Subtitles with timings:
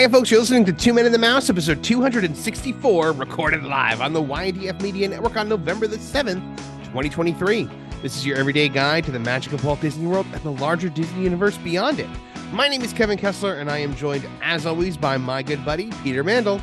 [0.00, 0.30] Hi, folks.
[0.30, 4.80] You're listening to Two Men and the Mouse, episode 264, recorded live on the YDF
[4.80, 6.40] Media Network on November the 7th,
[6.84, 7.68] 2023.
[8.00, 10.88] This is your everyday guide to the magic of Walt Disney World and the larger
[10.88, 12.08] Disney universe beyond it.
[12.50, 15.90] My name is Kevin Kessler, and I am joined, as always, by my good buddy,
[16.02, 16.62] Peter Mandel.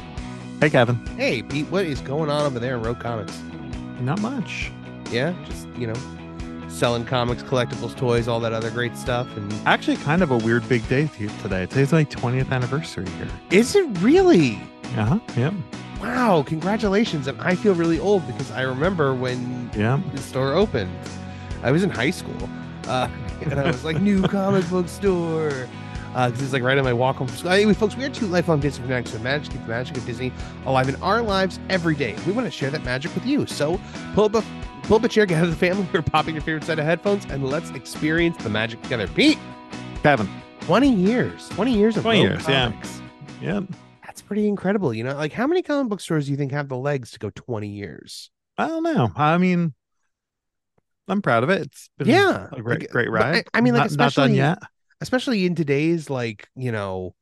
[0.60, 0.96] Hey, Kevin.
[1.16, 3.40] Hey, Pete, what is going on over there in Rogue Comics?
[4.00, 4.72] Not much.
[5.12, 6.17] Yeah, just, you know,
[6.68, 9.28] selling comics, collectibles, toys, all that other great stuff.
[9.38, 11.08] And Actually, kind of a weird big day
[11.42, 11.66] today.
[11.66, 13.28] Today's my 20th anniversary here.
[13.52, 14.56] is it really?
[14.98, 15.20] Uh huh.
[15.36, 15.54] Yep.
[16.02, 17.28] Wow, congratulations.
[17.28, 20.00] And I feel really old because I remember when Yeah.
[20.14, 20.92] the store opened.
[21.64, 22.50] I was in high school,
[22.88, 23.08] uh,
[23.42, 25.68] and I was like, new comic book store.
[26.14, 27.52] Because it's like right on my walk home from school.
[27.52, 30.06] Anyway, folks, we are two lifelong Disney fanatics who manage to keep the magic of
[30.06, 30.32] Disney
[30.66, 32.16] alive in our lives every day.
[32.26, 33.46] We want to share that magic with you.
[33.46, 33.80] So
[34.16, 34.44] pull up a,
[34.88, 36.80] pull up a chair, get out of the family, or pop in your favorite set
[36.80, 39.08] of headphones, and let's experience the magic together.
[39.08, 39.38] Pete,
[40.04, 40.28] Kevin.
[40.62, 41.48] 20 years.
[41.50, 42.70] 20 years of 20 Rogue years, yeah.
[42.72, 43.02] comics.
[43.42, 43.64] Yep.
[44.06, 44.94] That's pretty incredible.
[44.94, 47.20] You know, like how many comic book stores do you think have the legs to
[47.20, 48.32] go 20 years?
[48.58, 49.12] I don't know.
[49.16, 49.74] I mean,
[51.08, 51.62] I'm proud of it.
[51.64, 53.48] It's been Yeah, a great, like, great but I- ride.
[53.54, 54.58] I mean, like, not, not done especially- yet.
[55.02, 57.14] especially in today's like you know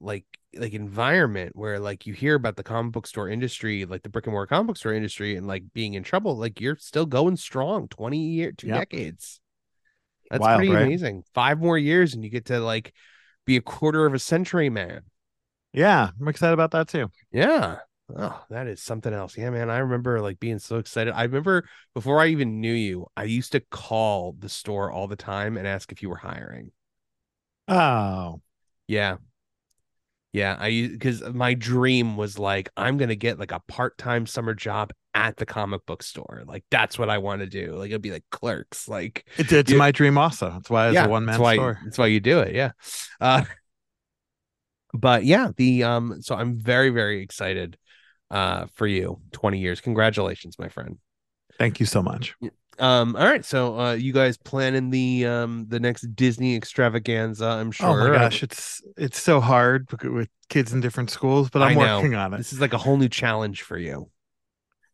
[0.00, 0.24] like
[0.58, 4.26] like environment where like you hear about the comic book store industry like the brick
[4.26, 7.36] and mortar comic book store industry and like being in trouble like you're still going
[7.36, 8.70] strong 20 year two Yep.
[8.70, 9.40] decades
[10.30, 10.94] that's Wild, pretty right?
[10.94, 12.94] amazing five more years and you get to like
[13.46, 15.02] be a quarter of a century man
[15.72, 17.10] Yeah, I'm excited about that too.
[17.32, 17.78] yeah
[18.18, 21.66] oh that is something else yeah man i remember like being so excited i remember
[21.94, 25.66] before i even knew you i used to call the store all the time and
[25.66, 26.70] ask if you were hiring
[27.68, 28.40] Oh,
[28.86, 29.16] Yeah.
[30.34, 34.92] Yeah, I because my dream was like I'm gonna get like a part-time summer job
[35.14, 36.42] at the comic book store.
[36.44, 37.76] Like that's what I want to do.
[37.76, 38.88] Like it'd be like clerks.
[38.88, 40.50] Like it's it's my dream also.
[40.50, 41.78] That's why it's yeah, a one man store.
[41.84, 42.52] That's why you do it.
[42.52, 42.72] Yeah.
[43.20, 43.44] Uh
[44.92, 47.78] but yeah, the um so I'm very, very excited
[48.28, 49.20] uh for you.
[49.30, 49.80] 20 years.
[49.80, 50.98] Congratulations, my friend.
[51.60, 52.34] Thank you so much.
[52.78, 57.70] Um, all right, so uh you guys planning the um the next Disney extravaganza, I'm
[57.70, 57.88] sure.
[57.88, 62.14] Oh my gosh, it's it's so hard with kids in different schools, but I'm working
[62.14, 62.38] on it.
[62.38, 64.10] This is like a whole new challenge for you.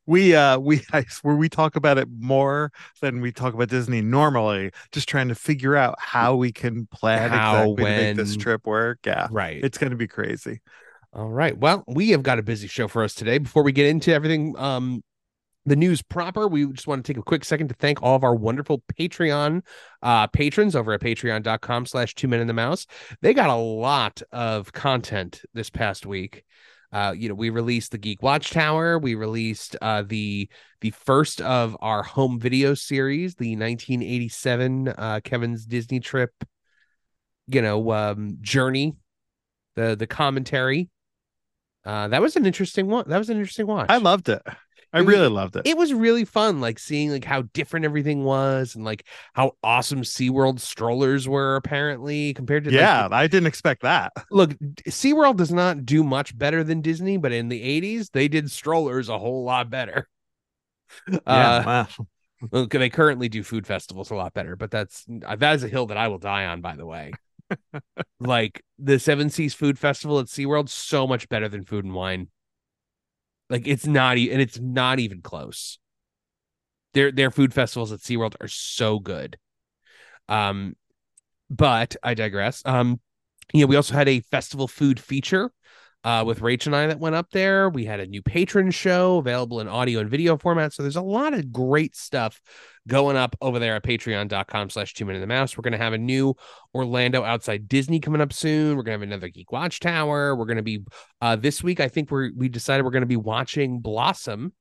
[0.07, 4.03] we uh we I swear we talk about it more than we talk about Disney
[4.03, 8.37] normally, just trying to figure out how we can plan How, exactly to make this
[8.37, 8.99] trip work.
[9.07, 9.29] Yeah.
[9.31, 9.62] Right.
[9.62, 10.61] It's gonna be crazy.
[11.12, 11.57] All right.
[11.57, 13.39] Well, we have got a busy show for us today.
[13.39, 15.03] Before we get into everything, um,
[15.70, 18.25] the news proper, we just want to take a quick second to thank all of
[18.25, 19.62] our wonderful Patreon
[20.03, 22.88] uh patrons over at patreon.com slash two men and the mouse.
[23.22, 26.44] They got a lot of content this past week.
[26.92, 28.98] Uh, you know, we released the Geek Watchtower.
[28.98, 30.48] We released uh the
[30.81, 36.32] the first of our home video series, the 1987 uh Kevin's Disney trip,
[37.47, 38.97] you know, um journey,
[39.76, 40.91] the the commentary.
[41.84, 43.08] Uh, that was an interesting one.
[43.08, 43.87] That was an interesting watch.
[43.88, 44.42] I loved it.
[44.93, 45.67] I It really loved it.
[45.67, 50.03] it was really fun, like seeing like how different everything was and like how awesome
[50.03, 54.12] SeaWorld strollers were apparently compared to like, yeah, I didn't expect that.
[54.31, 54.50] look,
[54.89, 59.09] SeaWorld does not do much better than Disney, but in the 80s, they did strollers
[59.09, 60.09] a whole lot better.
[61.27, 61.89] Yeah, Uh, wow.
[62.53, 65.69] well, they currently do food festivals a lot better, but that's uh, that is a
[65.69, 67.19] hill that I will die on, by the way.
[68.20, 72.29] like the Seven Seas Food Festival at SeaWorld, so much better than Food and Wine.
[73.50, 75.79] Like it's not e- and it's not even close.
[76.93, 79.38] Their their food festivals at SeaWorld are so good.
[80.29, 80.76] Um
[81.50, 82.62] but I digress.
[82.67, 83.00] Um
[83.55, 85.52] yeah, we also had a festival food feature
[86.02, 87.69] uh, with Rach and I that went up there.
[87.69, 90.73] We had a new patron show available in audio and video format.
[90.73, 92.41] So there's a lot of great stuff
[92.88, 95.56] going up over there at patreon.com slash two men and the mouse.
[95.56, 96.35] We're going to have a new
[96.75, 98.76] Orlando outside Disney coming up soon.
[98.76, 100.35] We're going to have another Geek Watchtower.
[100.35, 100.85] We're going to be
[101.20, 101.81] uh, this week.
[101.81, 104.55] I think we're, we decided we're going to be watching Blossom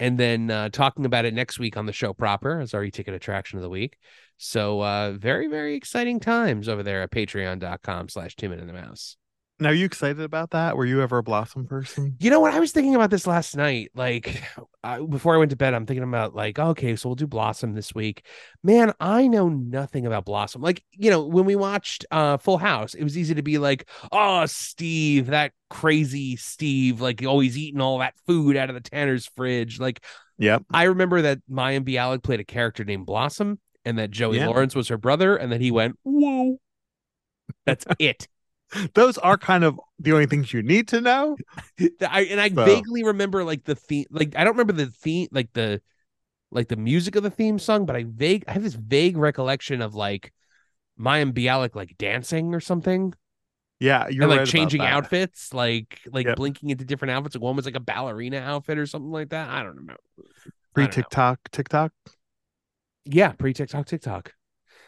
[0.00, 3.14] and then uh, talking about it next week on the show proper as our e-ticket
[3.14, 3.96] attraction of the week.
[4.36, 8.72] So uh, very, very exciting times over there at patreon.com slash two men and the
[8.72, 9.16] mouse.
[9.62, 10.76] Now, are you excited about that?
[10.76, 12.16] Were you ever a Blossom person?
[12.18, 12.52] You know what?
[12.52, 13.90] I was thinking about this last night.
[13.94, 14.42] Like
[14.82, 17.74] I, before I went to bed, I'm thinking about like, okay, so we'll do Blossom
[17.74, 18.26] this week.
[18.62, 20.62] Man, I know nothing about Blossom.
[20.62, 23.88] Like, you know, when we watched uh Full House, it was easy to be like,
[24.10, 29.26] oh, Steve, that crazy Steve, like always eating all that food out of the Tanner's
[29.26, 29.80] fridge.
[29.80, 30.04] Like,
[30.38, 30.64] Yep.
[30.72, 34.40] I remember that Mayim Bialik played a character named Blossom, and that Joey.
[34.40, 36.58] Lawrence was her brother, and then he went, whoa.
[37.64, 38.26] That's it.
[38.94, 41.36] Those are kind of the only things you need to know.
[42.08, 45.28] I and I So- vaguely remember like the theme, like I don't remember the theme,
[45.32, 45.80] like the
[46.50, 49.82] like the music of the theme song, but I vague I have this vague recollection
[49.82, 50.32] of like
[50.98, 53.14] Mayim Bialik like dancing or something,
[53.80, 56.36] Yeah, you're and like right changing outfits, like like Yep.
[56.36, 57.34] blinking into different outfits.
[57.34, 59.48] Like one was like a ballerina outfit or something like that.
[59.48, 59.96] I don't know.
[60.74, 61.02] Pre I don't know.
[61.02, 61.92] TikTok, TikTok.
[63.04, 64.32] Yeah, pre TikTok, TikTok.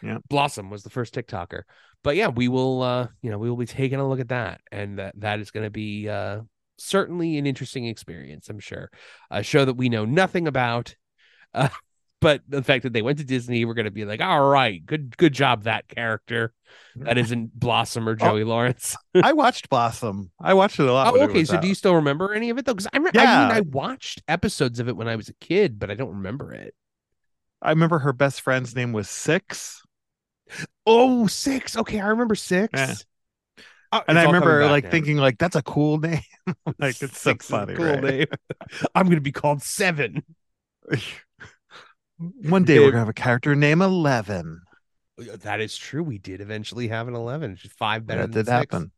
[0.03, 0.19] Yeah.
[0.29, 1.63] Blossom was the first TikToker.
[2.05, 4.61] But yeah, we will uh, you know, we will be taking a look at that.
[4.71, 6.43] And that that is gonna be uh
[6.77, 8.91] certainly an interesting experience, I'm sure.
[9.31, 10.95] A show that we know nothing about.
[11.57, 11.69] Uh,
[12.21, 15.17] but the fact that they went to Disney, we're gonna be like, all right, good
[15.17, 16.53] good job, that character.
[16.97, 18.97] That isn't Blossom or Joey Lawrence.
[19.23, 20.33] I watched Blossom.
[20.41, 21.15] I watched it a lot.
[21.15, 21.45] Oh, okay.
[21.45, 21.63] So out.
[21.63, 22.75] do you still remember any of it though?
[22.75, 25.79] Because I, re- I mean, I watched episodes of it when I was a kid,
[25.79, 26.75] but I don't remember it.
[27.63, 29.83] I remember her best friend's name was Six,
[30.87, 31.77] Oh, six.
[31.77, 32.73] Okay, I remember six.
[32.79, 32.95] Yeah.
[33.93, 34.91] Uh, and I remember like now.
[34.91, 36.21] thinking like that's a cool name.
[36.79, 37.75] like it's so Six a funny.
[37.75, 38.03] cool right?
[38.03, 38.27] name.
[38.95, 40.25] I'm gonna be called seven.
[42.19, 44.63] One day we're gonna have a character named Eleven.
[45.17, 46.03] That is true.
[46.03, 47.57] We did eventually have an eleven.
[47.57, 48.51] Just five better That than did six.
[48.51, 48.93] happen.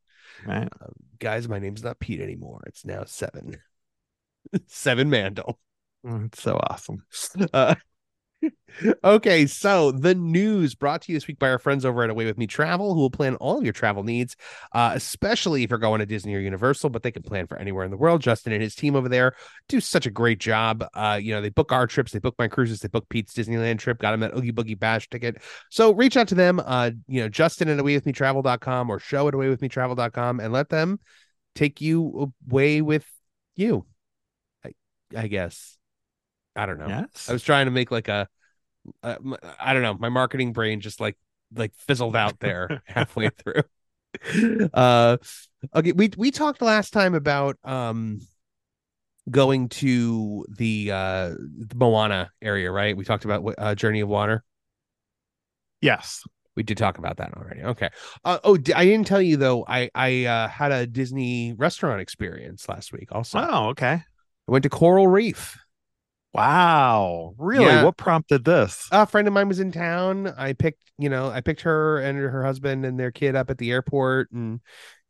[0.46, 0.68] Right.
[1.18, 2.62] Guys, my name's not Pete anymore.
[2.66, 3.56] It's now seven.
[4.66, 5.58] seven Mandel.
[6.04, 7.02] Mm, It's so awesome.
[7.52, 7.74] Uh,
[9.04, 12.26] okay, so the news brought to you this week by our friends over at Away
[12.26, 14.36] With Me Travel, who will plan all of your travel needs,
[14.72, 17.84] uh, especially if you're going to Disney or Universal, but they can plan for anywhere
[17.84, 18.20] in the world.
[18.20, 19.34] Justin and his team over there
[19.68, 20.84] do such a great job.
[20.94, 23.78] Uh, you know, they book our trips, they book my cruises, they book Pete's Disneyland
[23.78, 25.42] trip, got him that Oogie Boogie Bash ticket.
[25.70, 30.40] So reach out to them, uh, you know, Justin at awaywithmetravel.com or show at awaywithmetravel.com
[30.40, 31.00] and let them
[31.54, 33.06] take you away with
[33.56, 33.86] you.
[34.64, 34.72] I,
[35.16, 35.78] I guess.
[36.56, 36.88] I don't know.
[36.88, 37.28] Yes.
[37.28, 38.28] I was trying to make like a,
[39.02, 41.16] uh, m- I don't know, my marketing brain just like
[41.54, 43.62] like fizzled out there halfway through.
[44.72, 45.18] Uh,
[45.74, 48.20] okay, we we talked last time about um
[49.30, 52.96] going to the uh the Moana area, right?
[52.96, 54.42] We talked about uh, Journey of Water.
[55.80, 56.24] yes.
[56.54, 57.62] We did talk about that already.
[57.62, 57.90] Okay.
[58.24, 59.66] Uh, oh, I didn't tell you though.
[59.68, 63.08] I I uh, had a Disney restaurant experience last week.
[63.12, 63.92] Also, Oh, okay.
[63.92, 64.02] I
[64.50, 65.58] went to Coral Reef.
[66.36, 67.34] Wow.
[67.38, 67.64] Really?
[67.64, 67.84] Yeah.
[67.84, 68.88] What prompted this?
[68.92, 70.28] a friend of mine was in town.
[70.36, 73.58] I picked, you know, I picked her and her husband and their kid up at
[73.58, 74.60] the airport, and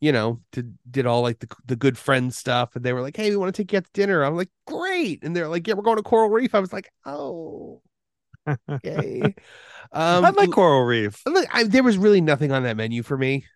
[0.01, 2.77] you know, did did all like the the good friend stuff.
[2.77, 4.51] And they were like, "Hey, we want to take you out to dinner." I'm like,
[4.67, 7.83] "Great!" And they're like, "Yeah, we're going to Coral Reef." I was like, "Oh,
[8.71, 9.23] okay."
[9.93, 11.23] um, I like Coral Reef.
[11.27, 13.47] look, I, there was really nothing on that menu for me.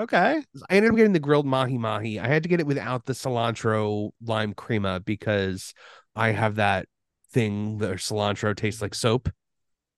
[0.00, 0.42] Okay.
[0.70, 2.18] I ended up getting the grilled mahi mahi.
[2.18, 5.74] I had to get it without the cilantro lime crema because
[6.16, 6.86] I have that
[7.32, 9.28] thing that cilantro tastes like soap.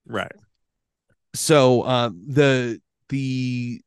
[0.07, 0.33] Right.
[1.35, 3.81] so um the the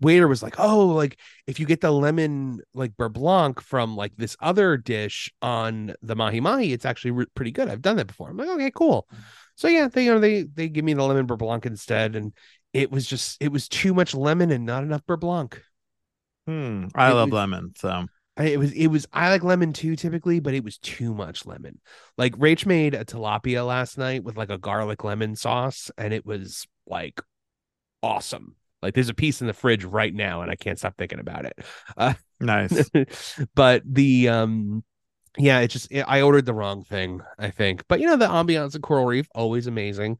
[0.00, 4.12] waiter was like oh like if you get the lemon like beurre blanc from like
[4.16, 8.06] this other dish on the mahi mahi it's actually re- pretty good i've done that
[8.08, 9.08] before i'm like okay cool
[9.54, 12.32] so yeah they you know they they give me the lemon beurre blanc instead and
[12.72, 15.62] it was just it was too much lemon and not enough beurre blanc
[16.46, 16.86] Hmm.
[16.94, 17.72] I It love was- lemon.
[17.76, 21.14] So I, it was it was I like lemon too typically, but it was too
[21.14, 21.80] much lemon.
[22.18, 26.26] Like Rach made a tilapia last night with like a garlic lemon sauce, and it
[26.26, 27.20] was like
[28.02, 28.56] awesome.
[28.80, 31.44] Like there's a piece in the fridge right now, and I can't stop thinking about
[31.44, 31.58] it.
[31.96, 32.90] Uh, nice.
[33.54, 34.82] but the um,
[35.38, 37.84] yeah, it just I ordered the wrong thing, I think.
[37.86, 40.18] But you know the ambiance of Coral Reef always amazing.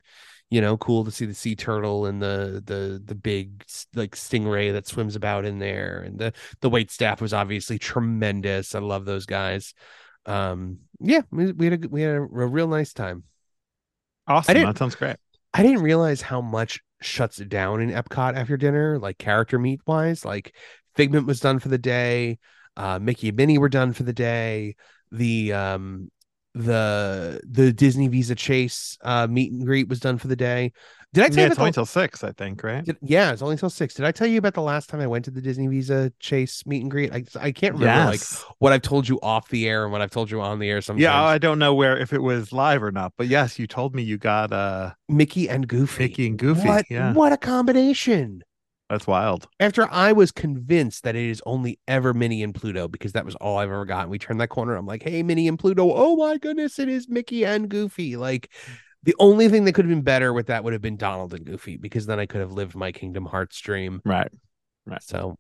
[0.53, 4.71] You know, cool to see the sea turtle and the the the big like stingray
[4.73, 8.75] that swims about in there, and the the wait staff was obviously tremendous.
[8.75, 9.73] I love those guys.
[10.27, 13.25] Um, yeah, we, we had a we had a, a real nice time.
[14.27, 14.55] Awesome.
[14.55, 15.17] That sounds great.
[15.55, 19.81] I didn't realize how much shuts it down in Epcot after dinner, like character meet
[19.87, 20.23] wise.
[20.23, 20.55] Like
[20.97, 22.39] Figment was done for the day,
[22.77, 24.77] uh, Mickey and Minnie were done for the day.
[25.11, 26.11] The um
[26.55, 30.73] the the Disney Visa Chase uh meet and greet was done for the day.
[31.13, 32.85] Did I tell Yeah, you it's only the, till six, I think, right?
[32.85, 33.95] did- yeah, it's only till six.
[33.95, 36.65] Did I tell you about the last time I went to the Disney Visa Chase
[36.67, 37.13] meet and greet?
[37.13, 38.21] I I can't remember like
[38.59, 40.81] what I've told you off the air and what I've told you on the air
[40.81, 41.03] sometimes.
[41.03, 43.95] Yeah, I don't know where if it was live or not, but yes, you told
[43.95, 46.05] me you got uh Mickey and Goofy.
[46.05, 46.69] Mickey and Goofy.
[46.69, 47.13] What yeah.
[47.13, 48.43] what a combination.
[48.93, 49.49] That's wild.
[49.59, 53.35] After I was convinced that it is only ever Minnie and Pluto because that was
[53.37, 54.11] all I've ever gotten.
[54.11, 54.77] We turned that corner.
[54.77, 55.91] I'm like, hey, Minnie and Pluto.
[55.95, 58.19] Oh my goodness, it is Mickey and Goofy.
[58.19, 58.53] Like
[59.03, 61.47] the only thing that could have been better with that would have been Donald and
[61.47, 64.03] Goofy because then I could have lived my Kingdom Hearts dream.
[64.05, 64.31] Right.
[64.85, 65.03] Right.
[65.03, 65.39] So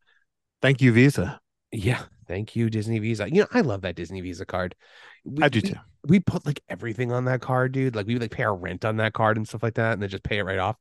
[0.62, 1.38] Thank you, Visa.
[1.72, 3.28] yeah, thank you, Disney Visa.
[3.30, 4.74] You know, I love that Disney Visa card.
[5.24, 5.76] We, I do we- too.
[6.08, 7.96] we put like everything on that card, dude.
[7.96, 10.00] Like we would like pay our rent on that card and stuff like that, and
[10.00, 10.76] then just pay it right off.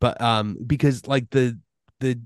[0.00, 1.58] But um, because like the
[2.04, 2.20] the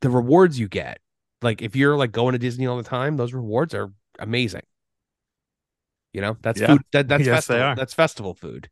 [0.00, 1.00] the rewards you get,
[1.42, 4.62] like if you're like going to Disney all the time, those rewards are amazing.
[6.12, 6.68] You know, that's Yeah.
[6.68, 6.82] food.
[6.92, 7.62] That, that's Yes, they festival.
[7.62, 7.74] are.
[7.76, 8.70] That's festival food.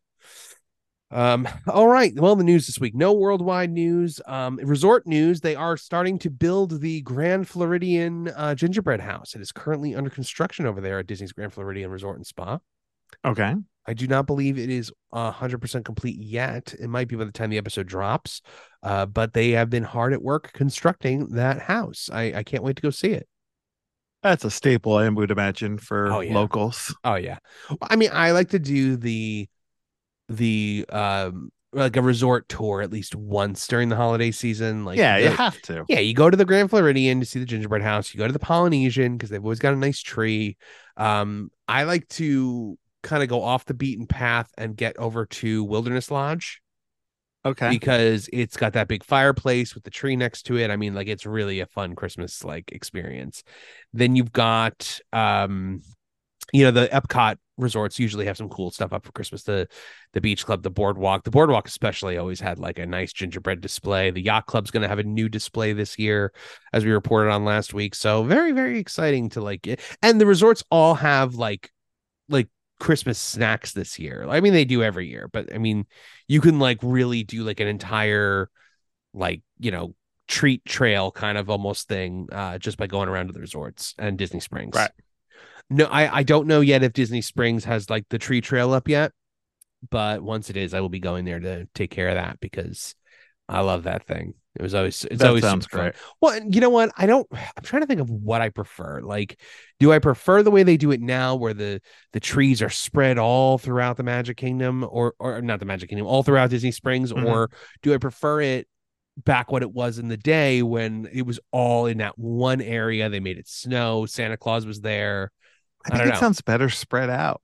[1.11, 1.47] Um.
[1.69, 2.13] All right.
[2.17, 2.95] Well, the news this week.
[2.95, 4.21] No worldwide news.
[4.27, 4.57] Um.
[4.63, 5.41] Resort news.
[5.41, 9.35] They are starting to build the Grand Floridian uh, gingerbread house.
[9.35, 12.59] It is currently under construction over there at Disney's Grand Floridian Resort and Spa.
[13.25, 13.55] Okay.
[13.87, 16.75] I do not believe it is a hundred percent complete yet.
[16.79, 18.43] It might be by the time the episode drops,
[18.83, 22.11] uh, but they have been hard at work constructing that house.
[22.13, 23.29] I, I can't wait to go see it.
[24.23, 26.35] That's a staple, I would imagine, for Oh, yeah.
[26.35, 26.95] locals.
[27.05, 27.39] Oh yeah,
[27.83, 29.49] I mean I like to do the
[30.29, 34.85] the um like a resort tour at least once during the holiday season.
[34.85, 35.85] Like yeah, you you have to.
[35.89, 38.15] yeah, you go to the Grand Floridian to see the gingerbread house.
[38.15, 40.57] You go to the Polynesian because they've always got a nice tree.
[40.97, 45.65] Um, I like to kind of go off the beaten path and get over to
[45.65, 46.61] Wilderness Lodge.
[47.45, 47.71] Okay.
[47.71, 50.69] because it's got that big fireplace with the tree next to it.
[50.69, 53.45] I mean, like it's really a fun Christmas like experience.
[53.93, 55.81] Then you've got um
[56.53, 59.45] you know the Epcot resorts usually have some cool stuff up for Christmas.
[59.45, 59.69] The
[60.13, 64.11] the beach club, the boardwalk, the boardwalk especially always had like a nice gingerbread display.
[64.11, 66.33] The yacht club's going to have a new display this year,
[66.73, 67.95] as we reported on last week.
[67.95, 69.81] So very very exciting to like it.
[70.03, 71.71] And the resorts all have like
[72.29, 72.49] like
[72.79, 74.27] Christmas snacks this year.
[74.29, 75.87] I mean, they do every year, but I mean,
[76.29, 78.51] you can like really do like an entire
[79.15, 79.95] like you know
[80.29, 84.19] treat trail kind of almost thing uh just by going around to the resorts and
[84.19, 84.75] Disney Springs.
[84.75, 84.91] Right.
[85.71, 88.89] No, I I don't know yet if Disney Springs has like the tree trail up
[88.89, 89.13] yet,
[89.91, 92.95] but once it is, I will be going there to take care of that because
[93.49, 94.35] I love that thing.
[94.57, 95.95] It was always it's that always sounds great.
[96.21, 96.91] Well, you know what?
[96.97, 97.27] I don't.
[97.33, 99.03] I'm trying to think of what I prefer.
[99.03, 99.39] Like,
[99.79, 101.81] do I prefer the way they do it now, where the
[102.13, 106.07] the trees are spread all throughout the Magic Kingdom, or or not the Magic Kingdom,
[106.07, 107.27] all throughout Disney Springs, Mhm.
[107.27, 107.51] or
[107.83, 108.67] do I prefer it
[109.19, 113.11] back what it was in the day when it was all in that one area?
[113.11, 114.07] They made it snow.
[114.07, 115.33] Santa Claus was there.
[115.85, 116.21] I I think don't it know.
[116.21, 117.43] sounds better spread out.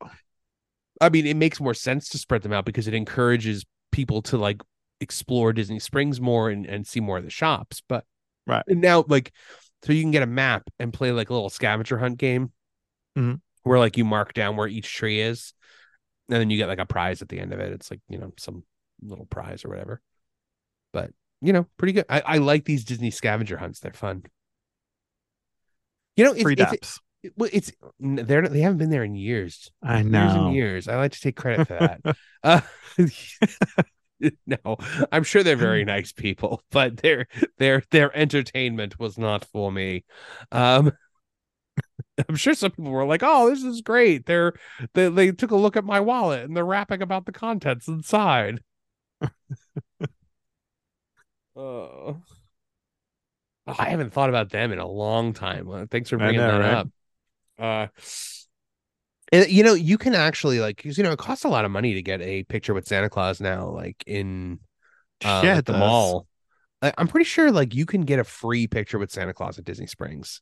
[1.00, 4.38] I mean, it makes more sense to spread them out because it encourages people to
[4.38, 4.62] like
[5.02, 7.82] explore Disney Springs more and, and see more of the shops.
[7.88, 8.04] But
[8.46, 8.64] Right.
[8.68, 9.32] now, like,
[9.84, 12.52] so you can get a map and play like a little scavenger hunt game
[13.16, 13.40] Mhm.
[13.64, 15.52] where like you mark down where each tree is,
[16.28, 17.72] and then you get like a prize at the end of it.
[17.72, 18.64] It's like you know some
[19.02, 20.00] little prize or whatever.
[20.92, 22.06] But you know, pretty good.
[22.08, 23.80] I, I like these Disney scavenger hunts.
[23.80, 24.22] They're fun.
[26.16, 26.98] You know, it's, Free it's, daps.
[27.22, 30.46] it- well, it's they're they haven't been there in years I years know.
[30.46, 30.88] and years.
[30.88, 32.16] I like to take credit for that.
[32.42, 32.60] uh,
[34.46, 34.76] no,
[35.10, 37.26] I'm sure they're very nice people, but their
[37.58, 40.04] their their entertainment was not for me.
[40.50, 40.92] Um,
[42.28, 44.54] I'm sure some people were like, "Oh, this is great." They're
[44.94, 48.60] they they took a look at my wallet and they're rapping about the contents inside.
[51.54, 52.14] Uh,
[53.66, 55.70] I haven't thought about them in a long time.
[55.70, 56.74] Uh, Thanks for bringing know, that right?
[56.74, 56.88] up.
[57.58, 57.86] Uh,
[59.32, 61.94] and, you know, you can actually like, you know, it costs a lot of money
[61.94, 64.60] to get a picture with Santa Claus now, like in
[65.24, 65.80] uh, yeah, it the does.
[65.80, 66.26] mall.
[66.82, 69.64] I, I'm pretty sure like you can get a free picture with Santa Claus at
[69.64, 70.40] Disney Springs.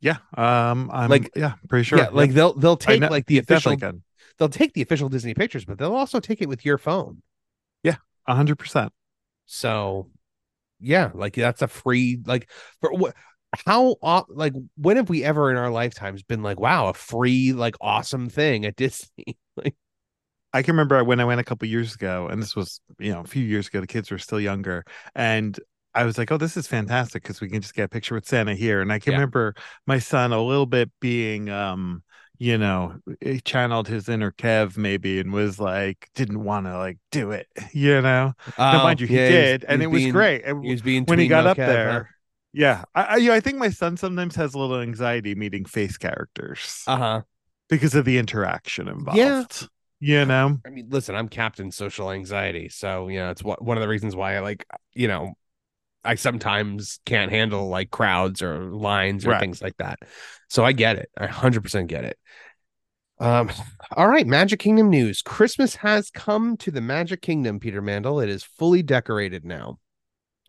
[0.00, 0.18] Yeah.
[0.36, 0.90] Um.
[0.92, 1.98] I'm Like- yeah, pretty sure.
[1.98, 3.76] Yeah, like they'll they'll take know- like the official
[4.38, 7.22] they'll take the official Disney pictures, but they'll also take it with your phone.
[7.82, 7.96] Yeah,
[8.26, 8.92] a hundred percent.
[9.46, 10.10] So,
[10.80, 13.14] yeah, like that's a free like for what.
[13.66, 13.96] How
[14.28, 18.28] like when have we ever in our lifetimes been like wow a free like awesome
[18.28, 19.74] thing at Disney like
[20.52, 23.20] I can remember when I went a couple years ago, and this was you know
[23.20, 23.80] a few years ago.
[23.80, 24.84] The kids were still younger,
[25.14, 25.58] and
[25.94, 28.26] I was like, "Oh, this is fantastic because we can just get a picture with
[28.26, 29.16] Santa here." And I can Yeah.
[29.16, 29.54] remember
[29.86, 32.02] my son a little bit being, um,
[32.38, 36.98] you know, he channeled his inner Kev maybe, and was like, didn't want to like
[37.10, 38.32] do it, you know.
[38.70, 40.44] now, mind you, he Oh, yeah, he did, he and it was great.
[40.44, 42.08] And he was being when he got up there.
[42.08, 42.13] huh?
[42.54, 45.96] Yeah, I, I, yeah, I think my son sometimes has a little anxiety meeting face
[45.98, 47.22] characters uh-huh
[47.68, 49.18] because of the interaction involved.
[49.18, 49.44] Yeah.
[50.00, 53.76] You know, I mean, listen, I'm Captain Social Anxiety, so you know it's what one
[53.78, 55.34] of the reasons why I like, you know,
[56.04, 59.40] I sometimes can't handle like crowds or lines or Right.
[59.40, 60.00] things like that.
[60.50, 61.10] So I get it.
[61.18, 62.18] I 100% get it.
[63.18, 63.50] Um,
[63.96, 65.22] all right, Magic Kingdom news.
[65.22, 68.20] Christmas has come to the Magic Kingdom, Peter Mandel.
[68.20, 69.78] It is fully decorated now.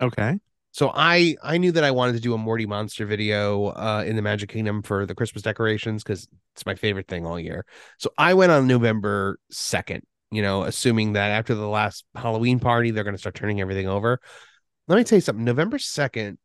[0.01, 0.39] okay.
[0.75, 4.17] So I I knew that I wanted to do a Morty Monster video uh, in
[4.17, 7.65] the Magic Kingdom for the Christmas decorations because it's my favorite thing all year.
[7.97, 10.03] So I went on November second.
[10.31, 13.87] You know, assuming that after the last Halloween party, they're going to start turning everything
[13.87, 14.19] over.
[14.89, 15.45] Let me tell you something.
[15.45, 16.39] November second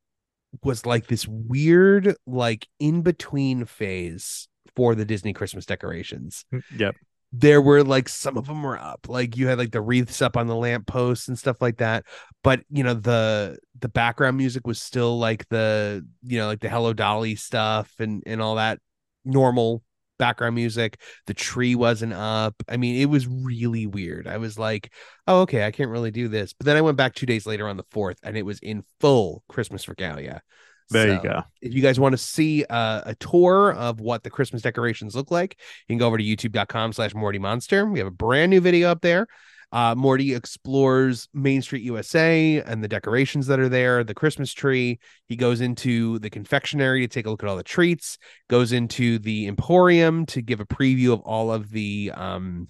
[0.62, 4.46] was like this weird, like in between phase
[4.76, 6.44] for the Disney Christmas decorations.
[6.76, 6.94] Yep.
[7.32, 10.36] There were like some of them were up, like you had like the wreaths up
[10.36, 12.04] on the lampposts and stuff like that.
[12.42, 16.68] But you know, the the background music was still like the you know, like the
[16.68, 18.80] Hello Dolly stuff and and all that
[19.24, 19.82] normal
[20.18, 21.00] background music.
[21.26, 22.54] The tree wasn't up.
[22.68, 24.28] I mean, it was really weird.
[24.28, 24.92] I was like,
[25.26, 26.52] oh, okay, I can't really do this.
[26.52, 28.84] But then I went back two days later on the fourth, and it was in
[29.00, 30.42] full Christmas regalia.
[30.90, 31.42] There you go.
[31.60, 35.30] If you guys want to see uh, a tour of what the Christmas decorations look
[35.30, 35.56] like,
[35.88, 37.86] you can go over to youtube.com slash Morty Monster.
[37.86, 39.26] We have a brand new video up there.
[39.72, 44.98] Uh, Morty explores Main Street USA and the decorations that are there, the Christmas tree.
[45.26, 48.18] He goes into the confectionery to take a look at all the treats,
[48.48, 52.68] goes into the Emporium to give a preview of all of the um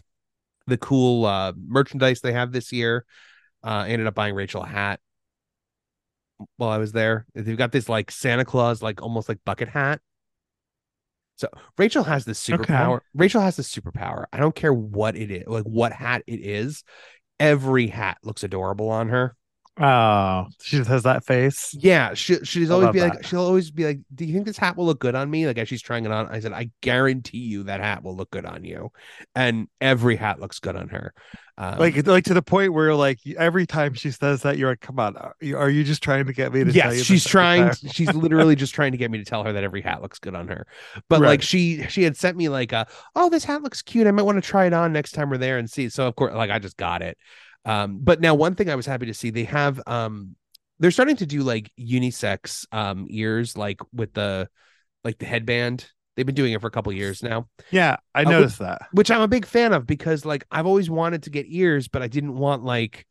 [0.67, 3.07] the cool uh merchandise they have this year.
[3.65, 5.01] Uh ended up buying Rachel a hat
[6.57, 7.27] while I was there.
[7.35, 10.01] They've got this like Santa Claus, like almost like bucket hat.
[11.37, 12.63] So Rachel has this Okay.
[12.75, 13.01] superpower.
[13.15, 14.27] Rachel has this superpower.
[14.33, 16.85] I don't care what it is, like what hat it is.
[17.39, 19.37] Every hat looks adorable on her.
[19.79, 21.75] Oh, she just has that face.
[21.79, 24.59] Yeah, she she's I always be like she'll always be like, "Do you think this
[24.59, 26.71] hat will look good on me?" Like as she's trying it on, I said, "I
[26.83, 28.91] guarantee you that hat will look good on you,"
[29.35, 31.15] and every hat looks good on her.
[31.61, 34.81] Um, Like, like to the point where, like, every time she says that, you're like,
[34.81, 37.71] "Come on, are you, are you just trying to get me to?" yes she's trying
[37.93, 40.35] she's literally just trying to get me to tell her that every hat looks good
[40.35, 40.67] on her.
[41.11, 41.29] But Right.
[41.29, 44.07] like she she had sent me like a, oh this hat looks cute.
[44.07, 45.91] I might want to try it on next time we're there and see.
[45.91, 47.19] So of course like i just got it.
[47.67, 50.35] Um but now one thing i was happy to see they have um
[50.79, 54.49] they're starting to do like unisex um ears like with the
[55.05, 58.31] like the headband they've been doing it for a couple years now Yeah, I would-
[58.31, 58.83] noticed that.
[58.93, 62.03] which I'm a big fan of because like I've always wanted to get ears, but
[62.03, 63.07] I didn't want like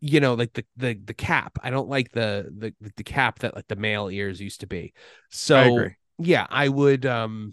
[0.00, 1.58] you know like the the the cap.
[1.62, 4.92] I don't like the the the cap that like the male ears used to be.
[5.30, 7.52] So I yeah, I would um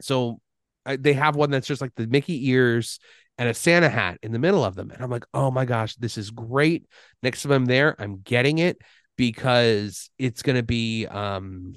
[0.00, 0.40] so
[0.86, 2.98] I, they have one that's just like the Mickey ears
[3.36, 4.90] and a Santa hat in the middle of them.
[4.90, 6.86] And I'm like, oh my gosh, this is great.
[7.22, 8.78] Next time I'm there, I'm getting it
[9.16, 11.74] because it's gonna be um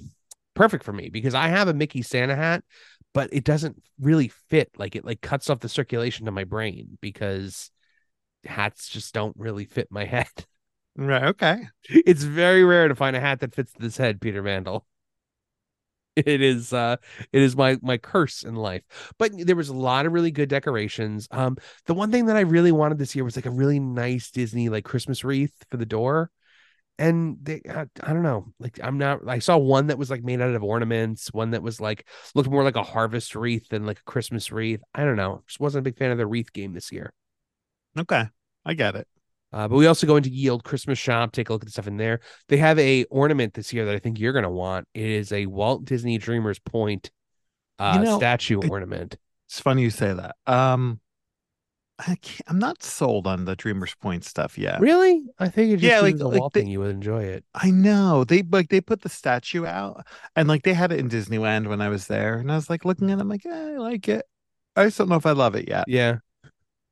[0.54, 2.64] perfect for me because I have a Mickey Santa hat,
[3.12, 4.70] but it doesn't really fit.
[4.76, 7.70] Like it like cuts off the circulation to my brain because
[8.44, 10.28] hats just don't really fit my head.
[10.96, 11.24] Right.
[11.24, 11.66] Okay.
[11.88, 14.86] It's very rare to find a hat that fits this head, Peter Mandel.
[16.16, 16.96] It is uh
[17.32, 18.84] it is my my curse in life.
[19.18, 21.26] But there was a lot of really good decorations.
[21.32, 24.30] Um the one thing that I really wanted this year was like a really nice
[24.30, 26.30] Disney like Christmas wreath for the door.
[26.98, 30.22] And they I, I don't know, like I'm not I saw one that was like
[30.22, 33.84] made out of ornaments, one that was like looked more like a harvest wreath than
[33.84, 34.80] like a Christmas wreath.
[34.94, 35.42] I don't know.
[35.46, 37.12] Just wasn't a big fan of the wreath game this year.
[37.98, 38.24] Okay.
[38.64, 39.08] I get it.
[39.52, 41.72] Uh, but we also go into Ye Olde Christmas Shop, take a look at the
[41.72, 42.20] stuff in there.
[42.48, 44.88] They have a ornament this year that I think you're gonna want.
[44.94, 47.10] It is a Walt Disney Dreamers Point
[47.78, 49.16] uh, You know, statue it- ornament.
[49.48, 50.36] It's funny you say that.
[50.46, 51.00] Um,
[51.98, 54.80] I can't, I'm not sold on the Dreamers Point stuff yet.
[54.80, 55.22] Really?
[55.38, 56.68] I think it just Yeah, like- like, like Walt they- thing.
[56.70, 57.44] You would enjoy it.
[57.54, 60.04] I know they like they put the statue out
[60.34, 62.84] and like they had it in Disneyland when I was there, and I was like
[62.84, 64.24] looking at it, I'm like, eh, I like it.
[64.76, 65.84] I just don't know if I love it yet.
[65.86, 66.16] Yeah.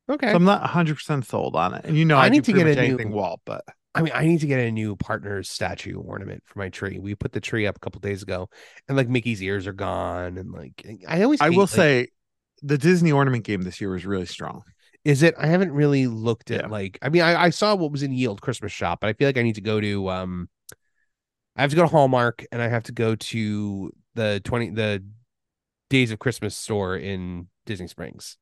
[0.09, 0.29] Okay.
[0.29, 1.83] So I'm not 100 percent sold on it.
[1.85, 3.63] And you know, I I, need to get a new- anything Walt, but
[3.95, 6.97] I mean, I need to get a new partner's statue ornament for my tree.
[6.99, 8.49] We put the tree up a couple days ago,
[8.87, 11.41] and like Mickey's ears are gone, and like I always.
[11.41, 12.07] I hate, will like- say
[12.61, 14.63] the Disney ornament game this year was really strong.
[15.05, 15.35] Is it?
[15.37, 16.67] I haven't really looked at Yeah.
[16.67, 16.97] like.
[17.01, 19.27] I mean, I, I saw what was in Ye Olde Christmas Shop, but I feel
[19.27, 20.09] like I need to go to.
[20.09, 20.49] um
[21.55, 25.03] I have to go to Hallmark, and I have to go to the twenty the
[25.89, 28.37] Days of Christmas store in Disney Springs.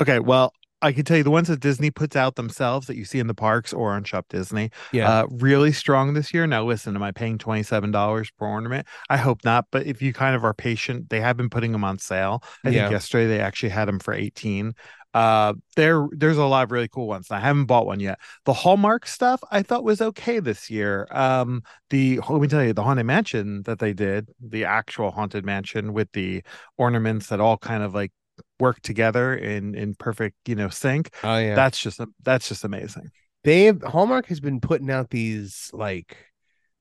[0.00, 3.04] Okay, well, I can tell you the ones that Disney puts out themselves that you
[3.04, 6.46] see in the parks or on Shop Disney, Yeah, uh, really strong this year.
[6.46, 8.86] Now, listen, am I paying twenty seven dollars per ornament?
[9.10, 9.66] I hope not.
[9.70, 12.42] But if you kind of are patient, they have been putting them on sale.
[12.64, 12.82] I Yeah.
[12.82, 14.74] think yesterday they actually had them for eighteen.
[15.14, 17.30] Uh, there, there's a lot of really cool ones.
[17.30, 18.18] I haven't bought one yet.
[18.44, 21.06] The Hallmark stuff I thought was okay this year.
[21.10, 25.44] Um, the let me tell you, the Haunted Mansion that they did, the actual Haunted
[25.44, 26.42] Mansion with the
[26.76, 28.12] ornaments that all kind of like
[28.58, 31.54] work together in in perfect you know sync oh yeah.
[31.54, 33.10] that's just that's just amazing
[33.44, 36.16] They've Hallmark has been putting out these like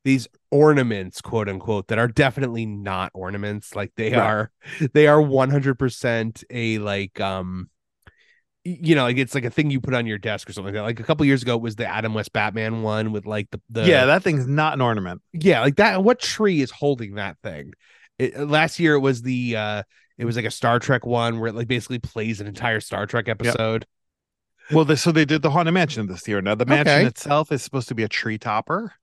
[0.06, 3.76] these ornaments, quote unquote, that are definitely not ornaments.
[3.76, 4.20] Like they Right.
[4.20, 4.52] are,
[4.94, 7.70] they are one hundred percent a like um
[8.64, 10.80] you know, like it's like a thing you put on your desk or something like
[10.80, 10.86] that.
[10.86, 13.62] Like a couple years ago, it was the Adam West Batman one with like the,
[13.70, 15.22] the yeah, that thing's not an ornament.
[15.34, 16.04] yeah, like that.
[16.04, 17.74] What tree is holding that thing?
[18.20, 19.84] It, last year it was the uh
[20.18, 23.06] it was like a Star Trek one where it like basically plays an entire Star
[23.06, 23.86] Trek episode.
[24.72, 26.42] Well, they, so they did the haunted mansion this year.
[26.42, 27.08] Now the mansion Okay.
[27.08, 28.94] itself is supposed to be a tree topper,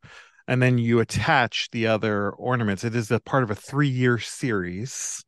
[0.49, 2.83] and then you attach the other ornaments.
[2.83, 5.23] It is a part of a three-year series,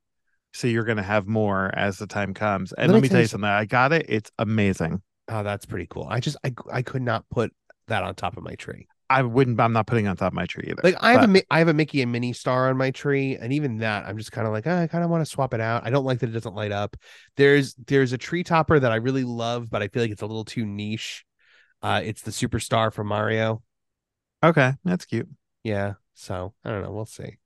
[0.53, 2.73] so you're going to have more as the time comes.
[2.73, 3.49] And Let let, me tell you something.
[3.49, 4.07] I got it.
[4.09, 5.03] It's amazing.
[5.29, 6.07] Oh, that's pretty cool.
[6.11, 7.53] I just I I could not put
[7.89, 8.87] that on top of my tree.
[9.11, 9.61] I wouldn't.
[9.61, 10.81] I'm not putting on top of my tree either.
[10.83, 12.91] Like I have a But- Mi- I have a Mickey and Minnie star on my
[12.91, 15.31] tree, and even that I'm just kind of like "Ah, I kind of want to
[15.31, 15.87] swap it out.
[15.87, 16.97] I don't like that it doesn't light up.
[17.37, 20.27] There's there's a tree topper that I really love, but I feel like it's a
[20.27, 21.25] little too niche.
[21.83, 23.63] Uh, it's the superstar from Mario.
[24.43, 25.29] okay, that's cute.
[25.63, 26.93] Yeah, so I don't know.
[26.93, 27.39] We'll see.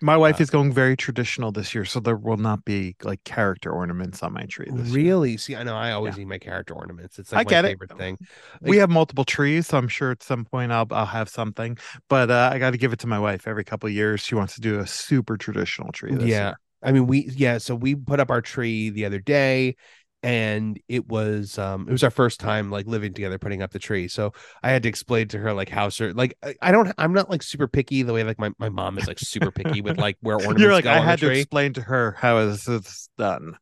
[0.00, 3.22] My wife Uh, is going very traditional this year, so there will not be like
[3.24, 5.04] character ornaments on my tree this year.
[5.04, 5.36] Really?
[5.36, 7.18] See, I know I always need my character ornaments.
[7.18, 7.68] It's like I my get it.
[7.68, 8.18] favorite thing.
[8.62, 11.76] we have multiple trees, so I'm sure at some point I'll I'll have something.
[12.08, 14.20] But uh, I got to give it to my wife every couple of years.
[14.20, 16.16] She wants to do a super traditional tree.
[16.18, 16.58] Yeah year.
[16.82, 19.76] i mean we yeah so we put up our tree the other day
[20.22, 23.78] and it was um it was our first time like living together putting up the
[23.78, 24.06] tree.
[24.08, 27.12] So i had to explain to her like how certain like I, I don't i'm
[27.12, 29.98] not like super picky the way like my, my mom is like super picky with
[29.98, 31.40] like where ornaments You're like go I had to tree.
[31.40, 33.56] explain to her how this is done.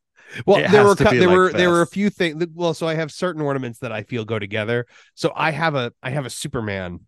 [0.45, 2.93] well it there were there like were there were a few things well so i
[2.93, 4.85] have certain ornaments that i feel go together.
[5.15, 6.99] So i have a i have a superman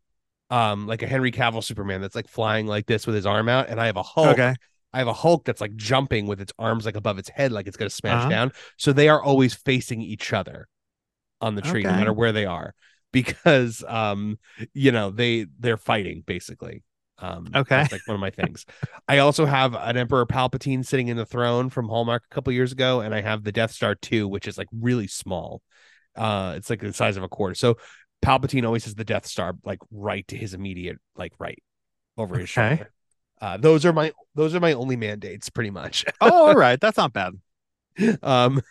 [0.49, 3.69] um like a henry cavill superman that's like flying like this with his arm out
[3.69, 4.55] and i have a hulk Okay,
[4.93, 7.67] I have a Hulk that's like jumping with its arms like above its head, like
[7.67, 8.27] it's gonna smash Uh-huh.
[8.27, 8.51] down.
[8.77, 10.67] So they are always facing each other
[11.39, 12.73] on the tree, no matter where they are,
[13.11, 14.39] because um,
[14.73, 16.83] you know, they they're fighting basically.
[17.19, 17.75] Um, Okay.
[17.75, 18.65] that's like one of my things.
[19.07, 22.71] I also have an Emperor Palpatine sitting in the throne from Hallmark a couple years
[22.71, 25.61] ago, and I have the Death Star 2, which is like really small.
[26.15, 27.55] Uh, it's like the size of a quarter.
[27.55, 27.77] So
[28.25, 31.61] Palpatine always has the Death Star like right to his immediate like right
[32.17, 32.81] over his Okay.
[32.81, 32.91] shoulder.
[33.41, 36.05] Uh, those are my those are my only mandates, pretty much.
[36.21, 37.33] oh, all right, that's not bad.
[38.21, 38.61] um,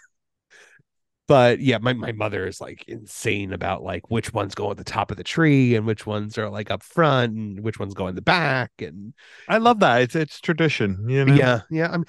[1.26, 4.84] but yeah, my my mother is like insane about like which ones go at the
[4.84, 8.06] top of the tree and which ones are like up front and which ones go
[8.06, 9.12] in the back and
[9.48, 10.02] I love that.
[10.02, 11.04] It's it's tradition.
[11.08, 11.34] You know.
[11.34, 11.88] yeah, yeah.
[11.92, 12.04] I'm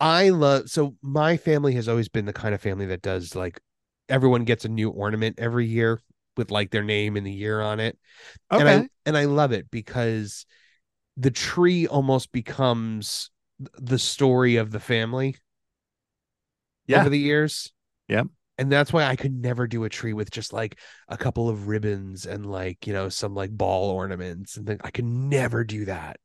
[0.00, 3.60] I love so my family has always been the kind of family that does like
[4.08, 6.00] everyone gets a new ornament every year
[6.36, 7.98] with like their name and the year on it.
[8.52, 8.60] Okay.
[8.60, 10.46] And I and I love it because
[11.16, 15.36] the tree almost becomes the story of the family
[16.86, 17.00] Yeah.
[17.00, 17.72] over the years.
[18.08, 18.28] Yep.
[18.58, 21.66] And that's why I could never do a tree with just like a couple of
[21.66, 25.86] ribbons and like, you know, some like ball ornaments and then I could never do
[25.86, 26.18] that.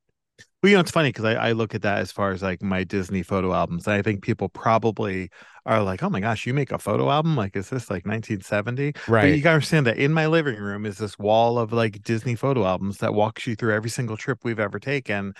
[0.62, 2.62] Well, you know, it's funny because I, I look at that as far as like
[2.62, 3.88] my Disney photo albums.
[3.88, 5.30] And I think people probably
[5.65, 7.38] are like, oh my gosh, you make a photo album?
[7.38, 8.93] Like, is this like 1970?
[9.19, 12.36] But you gotta understand that in my living room is this wall of like Disney
[12.36, 15.34] photo albums that walks you through every single trip we've ever taken.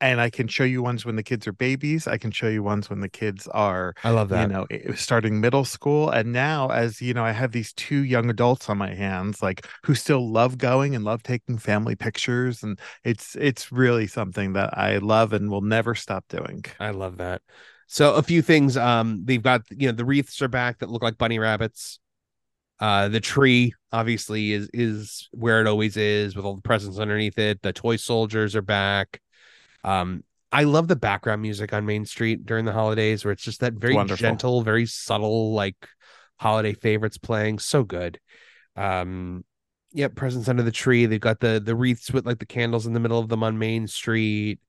[0.00, 2.06] And I can show you ones when the kids are babies.
[2.06, 4.42] I can show you ones when the kids are, I love that.
[4.42, 6.10] you know, starting middle school.
[6.10, 9.66] And now, as you know, I have these two young adults on my hands, like
[9.84, 12.62] who still love going and love taking family pictures.
[12.62, 16.64] And it's it's really something that I love and will never stop doing.
[16.78, 17.42] I love that.
[17.86, 18.76] So a few things.
[18.76, 21.98] Um, they've got you know the wreaths are back that look like bunny rabbits.
[22.80, 27.38] Uh, the tree obviously is is where it always is with all the presents underneath
[27.38, 27.62] it.
[27.62, 29.20] The toy soldiers are back.
[29.84, 33.60] Um, I love the background music on Main Street during the holidays, where it's just
[33.60, 34.22] that very wonderful.
[34.22, 35.76] gentle, very subtle, like
[36.36, 37.58] holiday favorites playing.
[37.58, 38.20] So good.
[38.76, 39.44] Um,
[39.92, 41.06] yeah, presents under the tree.
[41.06, 43.58] They've got the the wreaths with like the candles in the middle of them on
[43.58, 44.60] Main Street.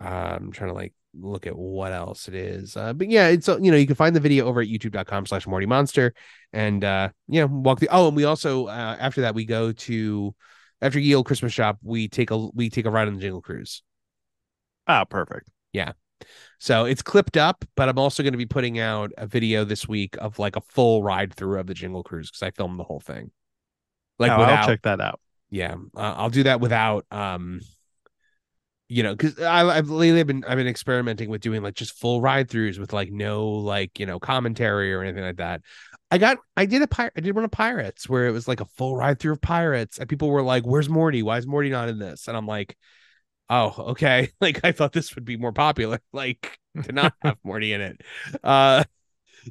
[0.00, 2.76] Uh, I'm trying to like look at what else it is.
[2.76, 5.46] Uh, but yeah, it's you know you can find the video over at youtube.com slash
[5.46, 6.14] Morty Monster
[6.52, 10.34] and uh yeah walk the oh and we also uh, after that we go to
[10.80, 13.42] after Ye Olde Christmas shop we take a we take a ride on the Jingle
[13.42, 13.82] Cruise.
[14.88, 15.48] Ah, perfect.
[15.72, 15.92] Yeah.
[16.58, 19.86] So it's clipped up, but I'm also going to be putting out a video this
[19.86, 22.84] week of like a full ride through of the Jingle Cruise because I filmed the
[22.84, 23.30] whole thing.
[24.18, 25.20] Like Oh, without I'll check that out.
[25.50, 27.60] yeah uh, i'll do that without um
[28.88, 32.20] you know because i've lately I've been i've been experimenting with doing like just full
[32.20, 35.60] ride throughs with like no like you know commentary or anything like that
[36.10, 38.60] i got i did a pirate i did one of pirates where it was like
[38.60, 41.68] a full ride through of pirates and people were like where's morty why is morty
[41.68, 42.76] not in this and i'm like
[43.50, 47.72] oh okay like i thought this would be more popular like to not have morty
[47.72, 48.00] in it
[48.44, 48.84] uh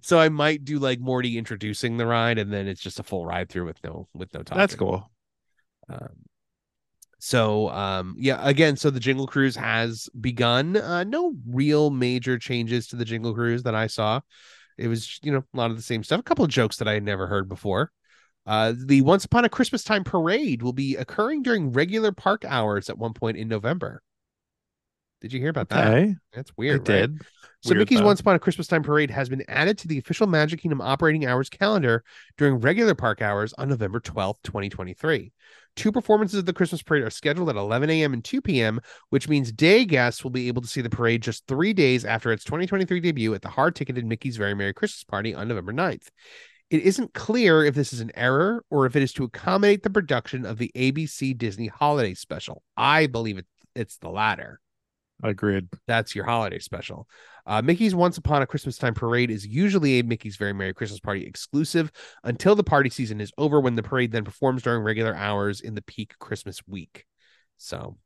[0.01, 3.25] so i might do like morty introducing the ride and then it's just a full
[3.25, 5.09] ride through with no with no talking That's cool.
[5.89, 6.09] um,
[7.19, 10.77] so um yeah, again, so the Jingle Cruise has begun.
[10.77, 14.21] Uh no real major changes to the Jingle Cruise that I saw.
[14.77, 16.19] It was, you know, a lot of the same stuff.
[16.19, 17.91] A couple of jokes that I had never heard before.
[18.47, 22.89] Uh, the Once Upon a Christmas Time parade will be occurring during regular park hours
[22.89, 24.01] at one point in November.
[25.19, 25.87] Did you hear about that?
[25.87, 26.87] Okay, That's I weird.
[26.87, 27.01] right?
[27.01, 27.21] did.
[27.61, 28.05] So Weird, Mickey's though.
[28.05, 31.25] Once Upon a Christmas Time parade has been added to the official Magic Kingdom operating
[31.25, 32.03] hours calendar
[32.37, 35.33] during regular park hours on November 12th, 2023.
[35.75, 38.13] Two performances of the Christmas parade are scheduled at 11 a.m.
[38.13, 38.79] and 2 p.m.,
[39.09, 42.31] which means day guests will be able to see the parade just three days after
[42.31, 46.07] its 2023 debut at the hard ticketed Mickey's Very Merry Christmas Party on November 9th.
[46.69, 49.89] It isn't clear if this is an error or if it is to accommodate the
[49.89, 52.61] production of the ABC Disney Holiday Special.
[52.75, 54.59] I believe it, it's the latter
[55.23, 55.67] I Agreed.
[55.87, 57.07] that's your holiday special.
[57.45, 60.99] Uh, Mickey's Once Upon a Christmas Time parade is usually a Mickey's Very Merry Christmas
[60.99, 61.91] Party exclusive
[62.23, 65.73] until the party season is over, when the parade then performs during regular hours in
[65.73, 67.05] the peak Christmas week.
[67.57, 67.97] So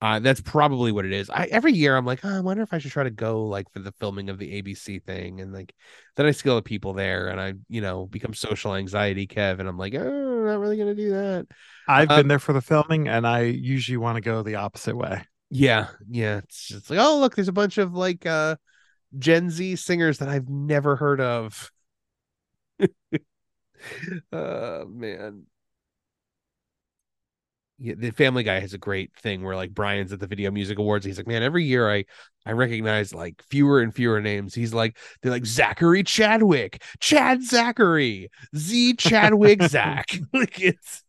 [0.00, 1.28] uh, that's probably what it is.
[1.30, 3.70] I every year I'm like, oh, I wonder if I should try to go like
[3.72, 5.74] for the filming of the ABC thing, and like
[6.16, 9.58] then I see all the people there, and I you know become social anxiety, Kev,
[9.60, 11.46] and I'm like, oh, I'm not really gonna do that.
[11.86, 14.96] I've Uh, been there for the filming, and I usually want to go the opposite
[14.96, 15.24] way.
[15.50, 16.38] Yeah, yeah.
[16.38, 18.56] It's just like, oh, look, there's a bunch of like uh
[19.18, 21.72] Gen Z singers that I've never heard of.
[24.32, 25.46] oh man.
[27.80, 31.06] The Family Guy has a great thing where like Brian's at the Video Music Awards.
[31.06, 32.04] He's like, man, every year I
[32.44, 34.54] I recognize like fewer and fewer names.
[34.54, 40.18] He's like, they're like Zachary Chadwick, Chad Zachary, Z Chadwick Zach.
[40.32, 41.04] like it's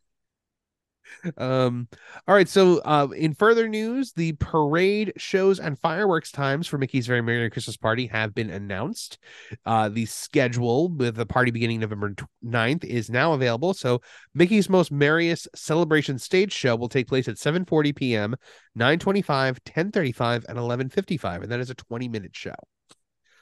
[1.37, 1.87] um
[2.27, 7.07] all right so uh in further news the parade shows and fireworks times for mickey's
[7.07, 9.17] very merry christmas party have been announced
[9.65, 12.13] uh the schedule with the party beginning november
[12.45, 14.01] 9th is now available so
[14.33, 18.35] mickey's most merriest celebration stage show will take place at 7:40 p.m
[18.77, 22.55] 9:25 10:35 and 11:55 and that is a 20 minute show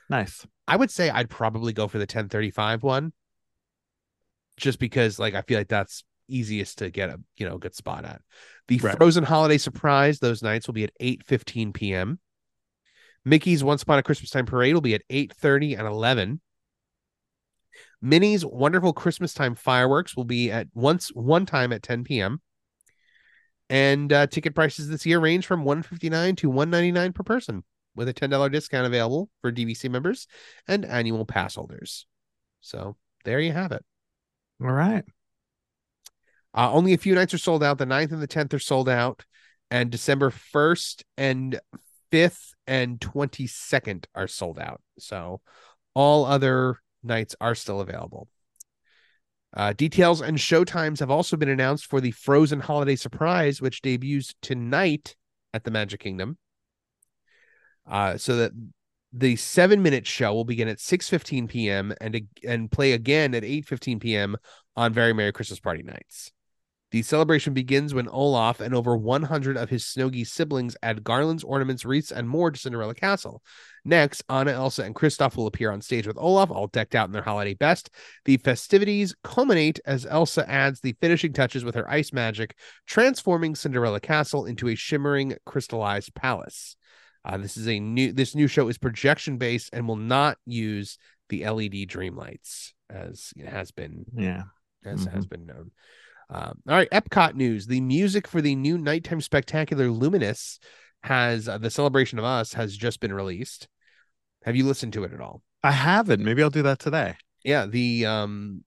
[0.09, 0.47] Nice.
[0.67, 3.13] i would say i'd probably go for the 10:35 one
[4.57, 8.05] just because like i feel like that's easiest to get a you know good spot
[8.05, 8.21] at.
[8.67, 8.97] The Right.
[8.97, 12.19] Frozen Holiday Surprise those nights will be at 8:15 p.m.
[13.25, 16.41] Mickey's Once Upon a Christmas Time Parade will be at 8:30 and 11.
[18.01, 22.41] Minnie's Wonderful Christmas Time Fireworks will be at once one time at 10 p.m.
[23.69, 27.63] And uh, ticket prices this year range from 159 to 199 per person,
[27.95, 30.27] with a $10 discount available for DVC members
[30.67, 32.05] and annual pass holders.
[32.61, 33.83] So there you have it.
[34.61, 35.03] All right.
[36.57, 37.77] Uh, only a few nights are sold out.
[37.77, 39.23] The 9th and the 10th are sold out.
[39.69, 41.59] And December 1st and
[42.11, 44.81] 5th and 22nd are sold out.
[44.97, 45.41] So
[45.93, 48.27] all other nights are still available.
[49.55, 53.81] Uh, details and show times have also been announced for the Frozen Holiday Surprise, which
[53.81, 55.15] debuts tonight
[55.53, 56.37] at the Magic Kingdom.
[57.85, 58.51] Uh, so that
[59.13, 61.93] the seven minute show will begin at 6 15 p.m.
[62.01, 64.35] and and play again at 8 15 p.m.
[64.75, 66.31] on Very Merry Christmas Party nights.
[66.91, 71.83] The celebration begins when Olaf and over 100 of his Snowgie siblings add garlands, ornaments,
[71.83, 73.43] wreaths, and more to Cinderella Castle.
[73.83, 77.11] Next, Anna, Elsa, and Kristoff will appear on stage with Olaf, all decked out in
[77.11, 77.89] their holiday best.
[78.23, 83.99] The festivities culminate as Elsa adds the finishing touches with her ice magic, transforming Cinderella
[83.99, 86.77] Castle into a shimmering crystallized palace.
[87.25, 88.13] Uh, this is a new.
[88.13, 90.97] This new show is projection based and will not use
[91.27, 94.43] the LED dream lights as it has been Yeah.
[94.85, 95.71] as has been known.
[96.29, 100.59] Um, all right, Epcot news: the music for the new nighttime spectacular Luminous
[101.03, 103.67] has uh, the Celebration of Us has just been released.
[104.43, 105.41] Have you listened to it at all?
[105.63, 106.23] I haven't.
[106.23, 107.15] Maybe I'll do that today.
[107.43, 108.63] Yeah, the um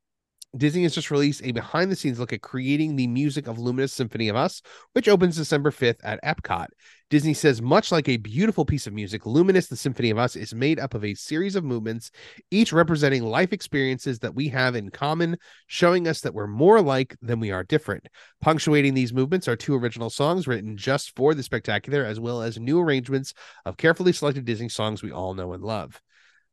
[0.56, 3.92] Disney has just released a behind the scenes look at creating the music of Luminous
[3.92, 4.62] Symphony of Us,
[4.94, 6.66] which opens December 5th at Epcot.
[7.08, 10.52] Disney says, much like a beautiful piece of music, Luminous, the Symphony of Us, is
[10.52, 12.10] made up of a series of movements,
[12.50, 15.36] each representing life experiences that we have in common,
[15.68, 18.08] showing us that we're more alike than we are different.
[18.40, 22.58] Punctuating these movements are two original songs written just for the spectacular, as well as
[22.58, 23.34] new arrangements
[23.64, 26.00] of carefully selected Disney songs we all know and love.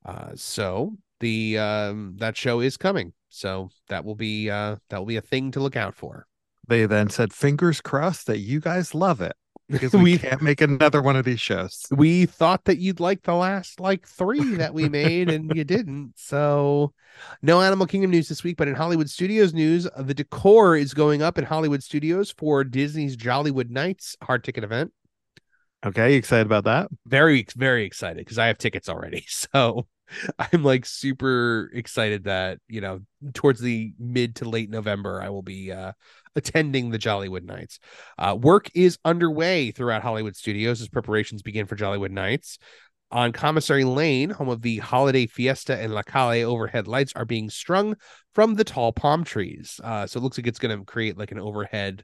[0.05, 5.05] Uh, so the um that show is coming so that will be uh that will
[5.05, 6.25] be a thing to look out for
[6.67, 9.35] They then said, fingers crossed that you guys love it
[9.69, 11.85] because we, We- can't make another one of these shows.
[11.91, 16.13] we thought that you'd like the last like three that we made and you didn't
[16.15, 16.93] so
[17.41, 21.21] no animal kingdom news this week but in hollywood studios news the decor is going
[21.21, 24.91] up in hollywood studios for disney's jollywood nights hard ticket event
[25.85, 26.13] Okay.
[26.13, 26.89] You excited about that?
[27.05, 29.87] very very excited because i have tickets already so
[30.39, 33.01] i'm like super excited that you know
[33.33, 35.91] towards the mid to late november i will be uh
[36.35, 37.79] attending the jollywood nights
[38.17, 42.57] uh work is underway throughout hollywood studios as preparations begin for jollywood nights
[43.11, 47.49] On Commissary Lane, home of the Holiday Fiesta and La Calle overhead lights are being
[47.49, 47.95] strung
[48.35, 49.79] from the tall palm trees.
[49.83, 52.03] Uh, so it looks like it's going to create like an overhead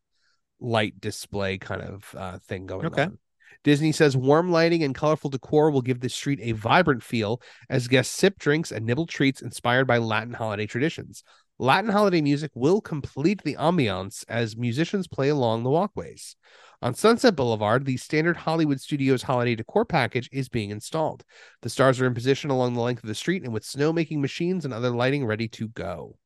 [0.60, 3.04] light display kind of uh, thing going Okay.
[3.04, 3.20] on.
[3.64, 7.88] Disney says warm lighting and colorful decor will give the street a vibrant feel as
[7.88, 11.24] guests sip drinks and nibble treats inspired by Latin holiday traditions.
[11.60, 16.36] Latin holiday music will complete the ambiance as musicians play along the walkways.
[16.82, 21.24] On Sunset Boulevard, the standard Hollywood Studios holiday decor package is being installed.
[21.62, 24.20] The stars are in position along the length of the street and with snow making
[24.20, 26.18] machines and other lighting ready to go.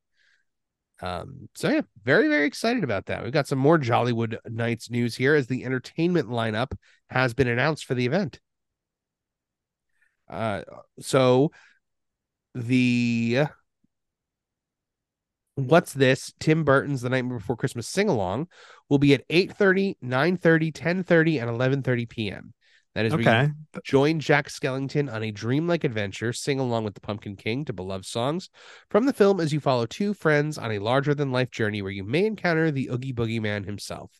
[1.01, 3.23] Um, so yeah, very, very excited about that.
[3.23, 6.71] We've got some more Jollywood Nights news here as the entertainment lineup
[7.10, 8.39] has been announced for the event.
[10.29, 10.63] Uh,
[10.99, 11.51] so
[12.53, 13.45] the
[15.55, 16.33] What's This?
[16.39, 18.47] Tim Burton's The Night Before Christmas sing along
[18.89, 22.53] will be at 8:30, 9:30, 10:30, and 11:30 p.m.
[22.97, 23.51] That is Okay.
[23.83, 28.05] Join Jack Skellington on a dreamlike adventure, sing along with the Pumpkin King to beloved
[28.07, 28.49] songs
[28.89, 31.91] from the film as you follow two friends on a larger than life journey where
[31.91, 34.12] you may encounter the Oogie Boogie Man himself.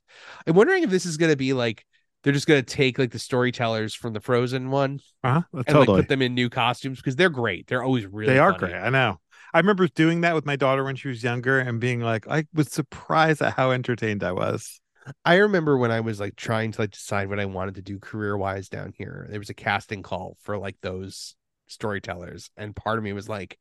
[0.46, 1.84] I'm wondering if this is going to be like
[2.24, 5.42] they're just going to take like the storytellers from the Frozen one Uh-huh.
[5.54, 5.88] and Totally.
[5.98, 7.66] like put them in new costumes because they're great.
[7.66, 8.74] They're always really they are funny.
[8.74, 8.76] great.
[8.80, 9.20] I know.
[9.56, 12.46] I remember doing that with my daughter when she was younger and being like, I
[12.54, 14.80] was surprised at how entertained I was.
[15.24, 18.00] I remember when I was like trying to like decide what I wanted to do
[18.00, 19.28] career wise down here.
[19.30, 21.36] There was a casting call for like those
[21.68, 23.58] storytellers, and part of me was like,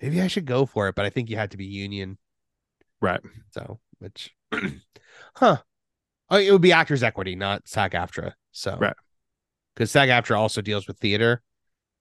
[0.00, 2.18] maybe I should go for it, but I think you had to be union.
[3.00, 3.20] Right.
[3.52, 4.34] So, which,
[5.34, 5.58] huh?
[6.30, 8.32] Oh, it would be Actors Equity, not SAG AFTRA.
[8.52, 8.96] So, Right.
[9.74, 11.42] Because SAG AFTRA also deals with theater,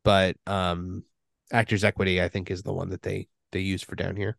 [0.04, 1.04] but um,
[1.52, 4.38] Actors Equity, I think, is the one that they they use for down here.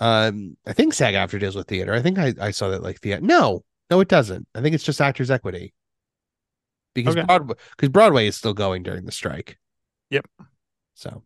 [0.00, 1.92] Um, I think SAG AFTRA deals with theater.
[1.94, 3.22] I think I, I saw that like theater.
[3.22, 4.48] No, no, it doesn't.
[4.54, 5.72] I think it's just Actors Equity.
[6.94, 7.24] Because Okay.
[7.26, 9.58] Broadway, because Broadway is still going during the strike.
[10.10, 10.26] Yep.
[10.94, 11.24] So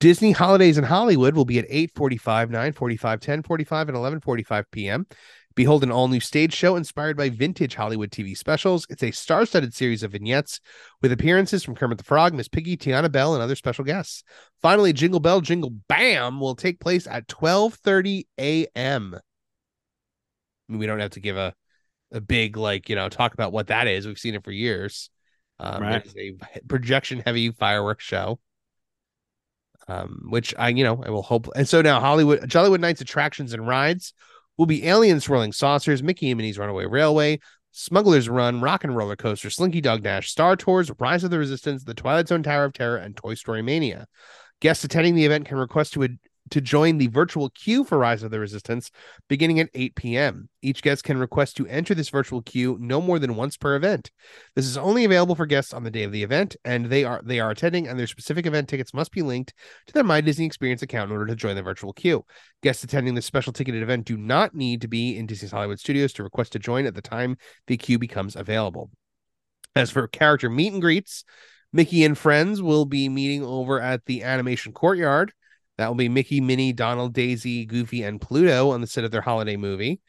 [0.00, 5.06] Disney Holidays in Hollywood will be at 8:45, 9:45, 10:45 and 11:45 p.m.
[5.54, 8.86] Behold an all-new stage show inspired by vintage Hollywood TV specials.
[8.90, 10.60] It's a star-studded series of vignettes
[11.00, 14.24] with appearances from Kermit the Frog, Miss Piggy, Tinker Bell, and other special guests.
[14.60, 19.14] Finally, Jingle Bell Jingle Bam will take place at 12:30 a.m.
[19.14, 21.54] I mean, we don't have to give a
[22.10, 24.06] a big like, you know, talk about what that is.
[24.06, 25.10] We've seen it for years.
[25.58, 26.04] Um, Right.
[26.04, 28.38] It is a projection heavy fireworks show
[29.88, 31.48] um, which I, you know, I will hope.
[31.54, 34.14] And so now Hollywood, Jollywood Nights attractions and rides
[34.56, 37.40] will be Alien Swirling Saucers, Mickey and Minnie's Runaway Railway,
[37.72, 41.82] Smuggler's Run, Rock and Roller Coaster, Slinky Dog Dash, Star Tours, Rise of the Resistance,
[41.82, 44.06] The Twilight Zone Tower of Terror, and Toy Story Mania.
[44.60, 46.02] Guests attending the event can request to
[46.50, 48.90] to join the virtual queue for Rise of the Resistance
[49.28, 50.48] beginning at 8 p.m.
[50.62, 54.10] Each guest can request to enter this virtual queue no more than once per event.
[54.54, 57.20] This is only available for guests on the day of the event, and they are
[57.24, 59.54] they are attending, and their specific event tickets must be linked
[59.86, 62.24] to their My Disney Experience account in order to join the virtual queue.
[62.62, 66.12] Guests attending this special ticketed event do not need to be in Disney's Hollywood Studios
[66.14, 68.90] to request to join at the time the queue becomes available.
[69.76, 71.24] As for character meet and greets,
[71.72, 75.32] Mickey and friends will be meeting over at the Animation Courtyard.
[75.78, 79.20] That will be Mickey, Minnie, Donald, Daisy, Goofy, and Pluto on the set of their
[79.20, 80.00] holiday movie.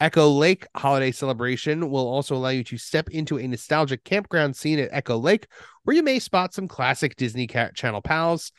[0.00, 4.80] Echo Lake Holiday Celebration will also allow you to step into a nostalgic campground scene
[4.80, 5.46] at Echo Lake,
[5.84, 8.50] where you may spot some classic Disney Channel pals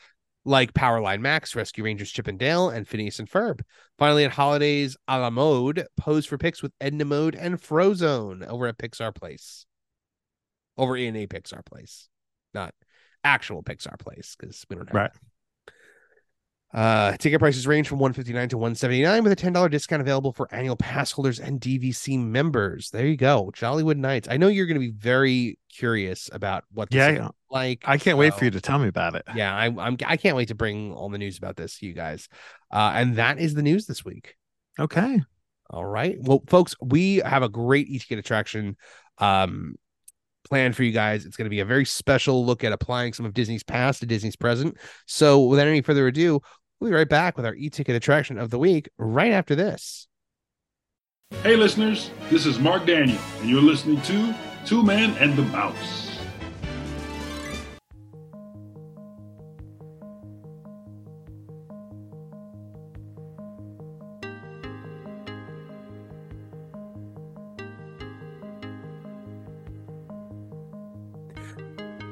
[0.46, 3.60] like Powerline Max, Rescue Rangers Chip and Dale, and Phineas and Ferb.
[3.98, 8.66] Finally, at Holidays a la Mode, pose for pics with Edna Mode and Frozone over
[8.66, 9.66] at Pixar Place.
[10.78, 12.08] Over in a Pixar Place,
[12.54, 12.74] not
[13.22, 15.12] actual Pixar Place, because we don't have Right.
[15.12, 15.20] that.
[16.74, 20.74] Uh, ticket prices range from 159 to 179 with a $10 discount available for annual
[20.74, 22.90] pass holders and DVC members.
[22.90, 23.52] There you go.
[23.54, 24.26] Jollywood Nights.
[24.28, 27.28] I know you're going to be very curious about what this Yeah, is yeah.
[27.48, 27.84] like.
[27.86, 29.22] I can't wait for you to tell me about it.
[29.36, 29.96] Yeah, I, I'm.
[30.04, 32.28] I can't wait to bring all the news about this to you guys.
[32.72, 34.34] Uh, and that is the news this week.
[34.76, 35.22] Okay.
[35.70, 36.16] All right.
[36.20, 38.76] Well, folks, we have a great e-ticket attraction
[39.18, 39.76] um
[40.48, 41.24] planned for you guys.
[41.24, 44.06] It's going to be a very special look at applying some of Disney's past to
[44.06, 44.76] Disney's present.
[45.06, 46.40] So, without any further ado,
[46.84, 50.06] we'll be right back with our e-ticket attraction of the week right after this.
[51.42, 54.34] Hey, listeners, this is Mark Daniel, and you're listening to
[54.66, 56.13] Two Men and the Mouse.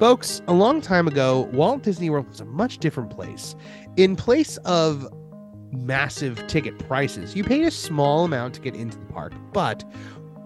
[0.03, 3.55] Folks, a long time ago, Walt Disney World was a much different place.
[3.97, 5.07] In place of
[5.71, 9.85] massive ticket prices, you paid a small amount to get into the park, but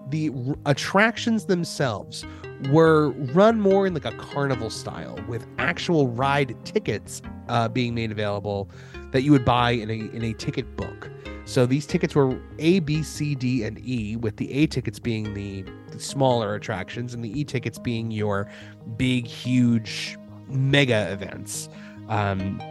[0.09, 2.23] the r- attractions themselves
[2.69, 8.11] were run more in like a carnival style with actual ride tickets uh, being made
[8.11, 8.69] available
[9.11, 11.09] that you would buy in a in a ticket book.
[11.45, 15.33] So these tickets were A, B, C, D, and E, with the A tickets being
[15.33, 15.63] the,
[15.97, 18.49] the smaller attractions and the E tickets being your
[18.95, 20.17] big, huge,
[20.47, 21.69] mega events.
[22.09, 22.61] Um,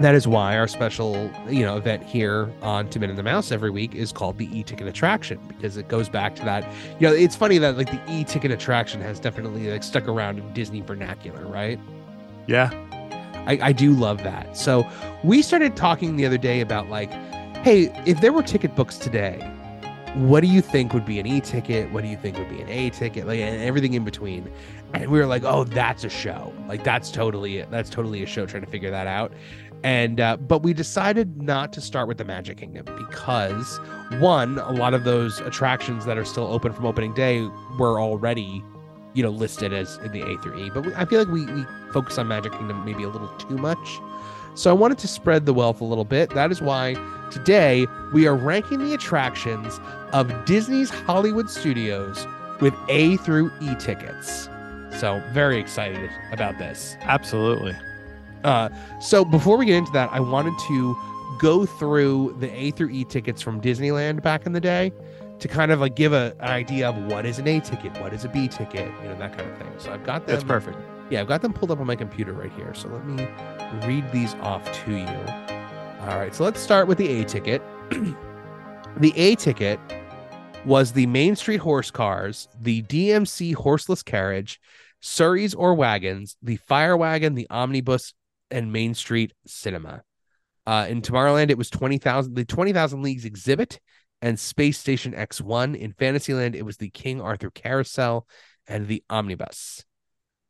[0.00, 3.50] that is why our special, you know, event here on Two Men and the Mouse
[3.50, 6.70] every week is called the e-ticket attraction because it goes back to that.
[7.00, 10.52] You know, it's funny that like the e-ticket attraction has definitely like stuck around in
[10.52, 11.80] Disney vernacular, right?
[12.46, 12.70] Yeah.
[13.46, 14.56] I, I do love that.
[14.56, 14.86] So
[15.24, 17.10] we started talking the other day about like,
[17.62, 19.50] hey, if there were ticket books today,
[20.16, 21.92] what do you think would be an e-ticket?
[21.92, 23.26] What do you think would be an A ticket?
[23.26, 24.50] Like and everything in between.
[24.94, 26.54] And we were like, oh, that's a show.
[26.68, 29.32] Like that's totally it that's totally a show trying to figure that out
[29.82, 33.78] and uh, but we decided not to start with the magic kingdom because
[34.18, 37.42] one a lot of those attractions that are still open from opening day
[37.78, 38.62] were already
[39.14, 41.46] you know listed as in the a through e but we, i feel like we,
[41.46, 44.00] we focus on magic kingdom maybe a little too much
[44.54, 46.94] so i wanted to spread the wealth a little bit that is why
[47.30, 49.80] today we are ranking the attractions
[50.12, 52.26] of disney's hollywood studios
[52.60, 54.48] with a through e tickets
[54.98, 57.76] so very excited about this Absolutely.
[58.44, 58.68] uh,
[59.00, 60.96] so before we get into that, I wanted to
[61.38, 64.92] go through the A through E tickets from Disneyland back in the day
[65.38, 68.14] to kind of like give a, an idea of what is an A ticket, what
[68.14, 69.68] is a B ticket, you know, that kind of thing.
[69.78, 70.34] So I've got them.
[70.34, 70.78] That's perfect.
[71.10, 72.72] Yeah, I've got them pulled up on my computer right here.
[72.74, 73.28] So let me
[73.86, 75.55] read these off to you.
[76.06, 77.60] All right, so let's start with the A ticket.
[78.96, 79.80] the A ticket
[80.64, 84.60] was the Main Street horse cars, the DMC horseless carriage,
[85.02, 88.14] Surreys or wagons, the fire wagon, the omnibus,
[88.52, 90.04] and Main Street Cinema.
[90.64, 93.80] Uh, in Tomorrowland, it was 20,000, the 20,000 Leagues exhibit
[94.22, 95.76] and Space Station X1.
[95.76, 98.28] In Fantasyland, it was the King Arthur Carousel
[98.68, 99.84] and the Omnibus.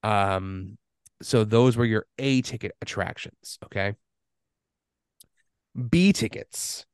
[0.03, 0.77] Um,
[1.23, 3.59] so those were your A ticket attractions.
[3.65, 3.95] Okay.
[5.77, 6.87] B tickets.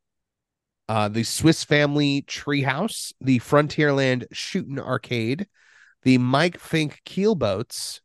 [0.89, 5.47] Uh, the Swiss Family Treehouse, the Frontierland Shootin' Arcade,
[6.03, 8.01] the Mike Fink Keelboats,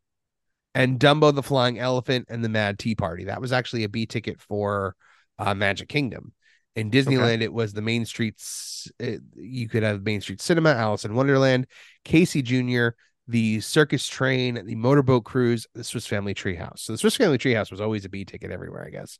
[0.74, 3.24] and Dumbo the Flying Elephant and the Mad Tea Party.
[3.24, 4.94] That was actually a B ticket for
[5.38, 6.32] uh, Magic Kingdom.
[6.76, 8.88] In Disneyland, it was the Main Streets.
[9.00, 11.66] It, you could have Main Street Cinema, Alice in Wonderland,
[12.04, 12.90] Casey Jr.,
[13.26, 16.78] the Circus Train, the Motorboat Cruise, the Swiss Family Treehouse.
[16.78, 19.18] So the Swiss Family Treehouse was always a B ticket everywhere, I guess.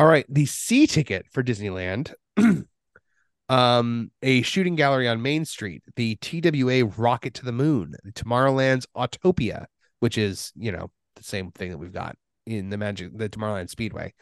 [0.00, 2.14] All right, the C ticket for Disneyland.
[3.50, 9.66] um, a shooting gallery on Main Street, the TWA Rocket to the Moon, Tomorrowland's Autopia,
[9.98, 13.68] which is, you know, the same thing that we've got in the Magic, the Tomorrowland
[13.68, 14.14] Speedway,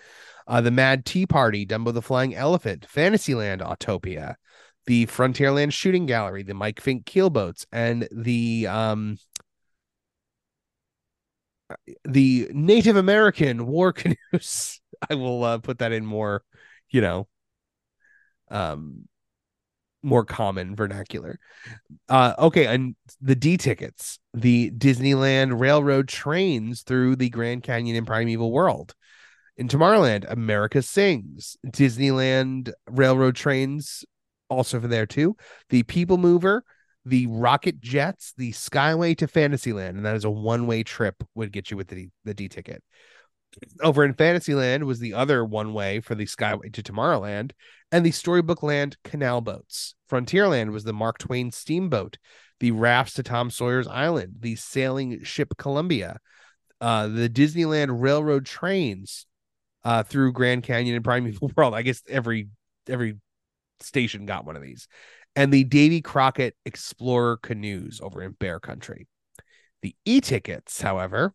[0.48, 4.34] uh, the Mad Tea Party, Dumbo the Flying Elephant, Fantasyland Autopia,
[4.86, 9.16] the Frontierland Shooting Gallery, the Mike Fink Keelboats, and the um
[12.04, 13.92] the Native American war
[14.32, 14.80] canoes.
[15.10, 16.42] I will uh, put that in more,
[16.90, 17.28] you know,
[18.50, 19.06] um
[20.02, 21.38] more common vernacular.
[22.08, 28.06] Uh okay, and the D tickets, the Disneyland Railroad trains through the Grand Canyon and
[28.06, 28.94] Primeval World.
[29.56, 34.04] In Tomorrowland, America Sings, Disneyland Railroad trains
[34.48, 35.36] also for there too.
[35.68, 36.62] The People Mover,
[37.04, 41.70] the Rocket Jets, the Skyway to Fantasyland, and that is a one-way trip would get
[41.72, 42.84] you with the the D ticket.
[43.82, 47.52] Over in Fantasyland was the other one way for the Skyway to Tomorrowland,
[47.90, 49.94] and the Storybook Land canal boats.
[50.10, 52.18] Frontierland was the Mark Twain steamboat,
[52.60, 56.18] the rafts to Tom Sawyer's Island, the sailing ship Columbia,
[56.80, 59.26] uh, the Disneyland Railroad trains
[59.84, 61.74] uh, through Grand Canyon and Primeval World.
[61.74, 62.48] I guess every
[62.88, 63.16] every
[63.80, 64.88] station got one of these,
[65.36, 69.06] and the Davy Crockett Explorer canoes over in Bear Country.
[69.82, 71.34] The e-tickets, however,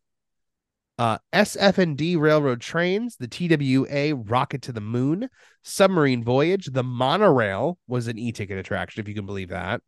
[0.99, 5.29] uh, SF&D railroad trains, the TWA rocket to the moon,
[5.63, 9.81] submarine voyage, the monorail was an e-ticket attraction, if you can believe that.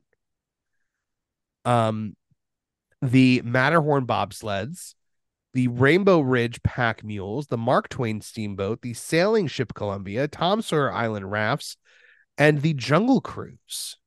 [1.64, 2.16] Um,
[3.02, 4.96] the Matterhorn bobsleds,
[5.54, 10.92] the Rainbow Ridge pack mules, the Mark Twain steamboat, the sailing ship Columbia, Tom Sawyer
[10.92, 11.78] Island rafts,
[12.38, 13.98] and the Jungle Cruise.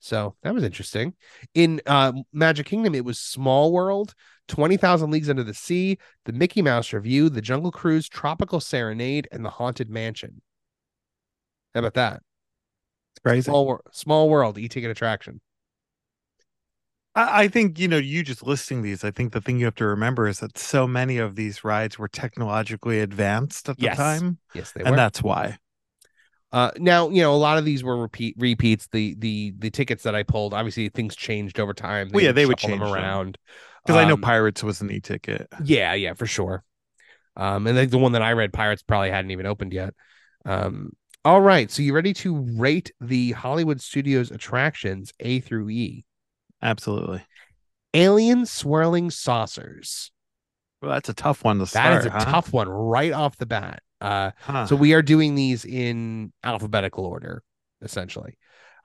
[0.00, 1.14] So that was interesting.
[1.54, 4.14] In uh, Magic Kingdom, it was Small World,
[4.46, 9.44] 20,000 Leagues Under the Sea, the Mickey Mouse Revue, the Jungle Cruise, Tropical Serenade, and
[9.44, 10.40] the Haunted Mansion.
[11.74, 12.22] How about that?
[13.12, 13.50] It's crazy.
[13.50, 15.40] Small, small World, e ticket attraction.
[17.14, 19.74] I, I think, you know, you just listing these, I think the thing you have
[19.76, 23.96] to remember is that so many of these rides were technologically advanced at the Yes,
[23.96, 24.38] time.
[24.54, 24.86] Yes, they were.
[24.86, 25.58] and that's why.
[26.50, 28.88] Uh, now you know a lot of these were repeat repeats.
[28.90, 32.08] The the the tickets that I pulled, obviously things changed over time.
[32.12, 32.92] Well, yeah, they would change them.
[32.92, 33.38] around.
[33.84, 35.48] Because I know Um, Pirates was an e-ticket.
[35.62, 36.64] Yeah, yeah, for sure.
[37.36, 39.94] Um, and like the one that I read, Pirates probably hadn't even opened yet.
[40.44, 40.92] Um,
[41.24, 46.04] all right, so you ready to rate the Hollywood Studios attractions A through E?
[46.62, 47.24] Absolutely.
[47.92, 50.10] Alien swirling saucers.
[50.80, 52.00] Well, that's a tough one to That start.
[52.00, 52.24] is a huh?
[52.24, 53.82] tough one right off the bat.
[54.00, 54.66] Uh, Huh.
[54.66, 57.42] so we are doing these in alphabetical order,
[57.82, 58.38] essentially.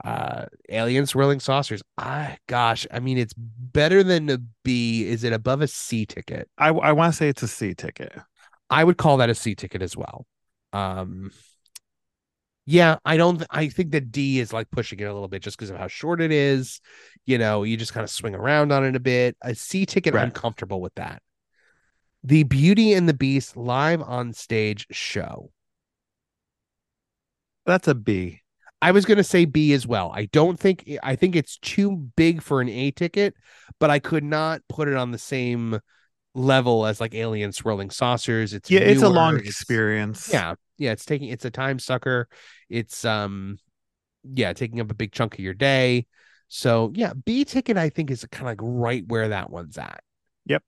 [0.04, 1.82] Uh, alien swirling saucers.
[1.98, 5.06] I gosh, I mean, it's better than a B.
[5.06, 6.50] Is it above a C ticket?
[6.58, 8.12] I I want to say it's a C ticket.
[8.70, 10.26] I would call that a C ticket as well.
[10.74, 11.32] Um,
[12.66, 13.44] yeah, I don't.
[13.52, 15.88] I think that D is like pushing it a little bit just because of how
[15.88, 16.82] short it is.
[17.26, 19.38] You know, you just kind of swing around on it a bit.
[19.42, 21.22] A C ticket, I'm comfortable with that.
[22.24, 25.52] The Beauty and the Beast live on stage show.
[27.66, 28.42] That's a B.
[28.82, 30.12] I was going to say B as well.
[30.14, 33.34] I don't think I think it's too big for an A ticket,
[33.80, 35.80] but I could not put it on the same
[36.36, 38.54] level as like Alien Swirling Saucers.
[38.54, 40.30] It's Yeah, it's a long it's- experience.
[40.32, 42.28] Yeah, yeah, it's taking it's a time sucker.
[42.70, 43.58] It's um
[44.26, 46.06] yeah, taking up a big chunk of your day.
[46.50, 50.02] So yeah, B ticket I think is kind of like right where that one's at.
[50.46, 50.64] Yep.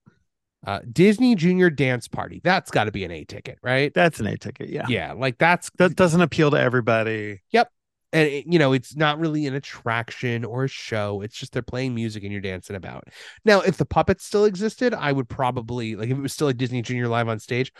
[0.66, 2.41] Uh Disney Junior Dance Party.
[2.43, 3.93] That's got to be an A ticket, right?
[3.93, 4.70] That's an A ticket.
[4.70, 4.86] Yeah.
[4.89, 7.41] Yeah, like that's That doesn't appeal to everybody.
[7.51, 7.72] Yep.
[8.13, 11.61] And it, you know it's not really an attraction or a show it's just they're
[11.61, 13.03] playing music and you're dancing about
[13.43, 16.53] now if the puppets still existed i would probably like if it was still a
[16.53, 17.74] disney junior live on stage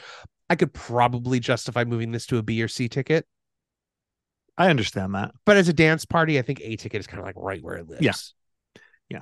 [0.50, 3.26] i could probably justify moving this to a b or c ticket
[4.58, 5.32] I understand that.
[5.46, 7.78] but as a dance party i think a ticket is kind of like right where
[7.78, 8.14] it lives Yeah.
[9.10, 9.20] Yeah.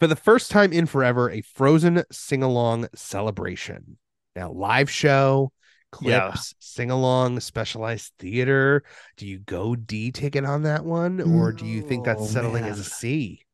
[0.00, 3.98] For the first time in forever a frozen sing-along celebration
[4.36, 5.52] now live show
[5.98, 6.32] Yeah.
[6.32, 8.82] clips sing along specialized theater
[9.16, 12.78] do you go d ticket on that one or do you think that's settling as
[12.78, 13.44] a c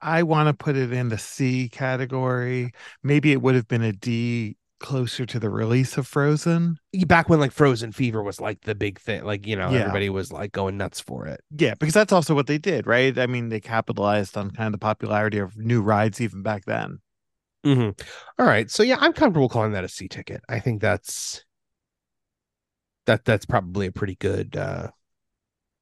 [0.00, 2.72] I want to put it in the C category.
[3.02, 6.76] Maybe it would have been a D closer to the release of Frozen.
[7.06, 9.80] back when like frozen fever was like the big thing like you know Yeah.
[9.80, 13.16] everybody was like going nuts for it Yeah, because that's also what they did, right?
[13.18, 16.98] I mean, they capitalized on kind of the popularity of new rides even back then.
[17.64, 17.98] Mhm.
[18.38, 21.42] All right so yeah i'm comfortable calling that a c ticket i think that's
[23.06, 24.88] that that's probably a pretty good uh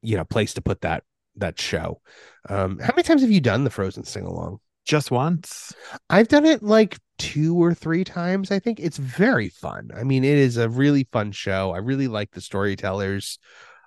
[0.01, 1.03] you know place to put that
[1.37, 2.01] that show
[2.49, 5.73] um how many times have you done the frozen sing along Just once.
[6.11, 8.51] I've done it like two or three times.
[8.51, 9.91] I think it's very fun.
[9.97, 11.71] I mean, it is a really fun show.
[11.71, 13.39] I really like the storytellers.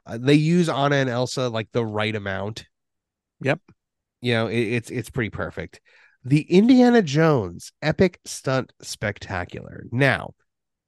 [0.05, 2.65] Uh, they use Anna and Elsa like the right amount.
[3.41, 3.59] Yep.
[4.21, 5.81] You know, it, it's it's pretty perfect.
[6.23, 9.85] The Indiana Jones Epic Stunt Spectacular.
[9.91, 10.33] Now,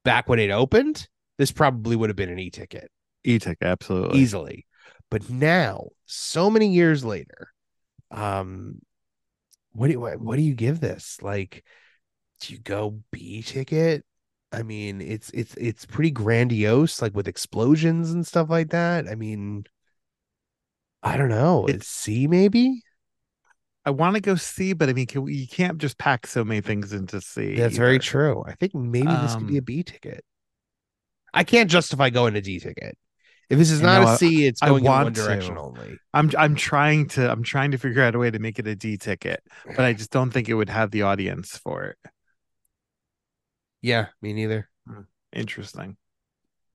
[0.04, 1.06] back when it opened,
[1.36, 2.90] this probably would have been an e-ticket
[3.24, 4.18] E-ticket, absolutely.
[4.18, 4.66] easily.
[5.10, 7.52] But now, so many years later,
[8.10, 8.80] um,
[9.78, 11.18] what do you, what, what do you give this?
[11.22, 11.64] Like,
[12.40, 14.04] do you go B ticket?
[14.50, 19.06] I mean, it's it's it's pretty grandiose, like with explosions and stuff like that.
[19.06, 19.64] I mean,
[21.02, 21.66] I don't know.
[21.66, 22.82] It's C maybe.
[23.84, 26.44] I want to go C, but I mean, can we, you can't just pack so
[26.44, 27.56] many things into C.
[27.56, 28.42] That's very true.
[28.46, 30.24] I think maybe this could be a Um, ticket.
[31.32, 32.98] I can't justify going to D ticket.
[33.50, 35.22] If this is not a C, it's I going in one want to.
[35.22, 35.98] direction only.
[36.12, 38.74] I'm I'm trying to I'm trying to figure out a way to make it a
[38.74, 41.96] D ticket, but I just don't think it would have the audience for it.
[43.80, 44.68] Yeah, me neither.
[44.86, 45.96] Hmm, interesting.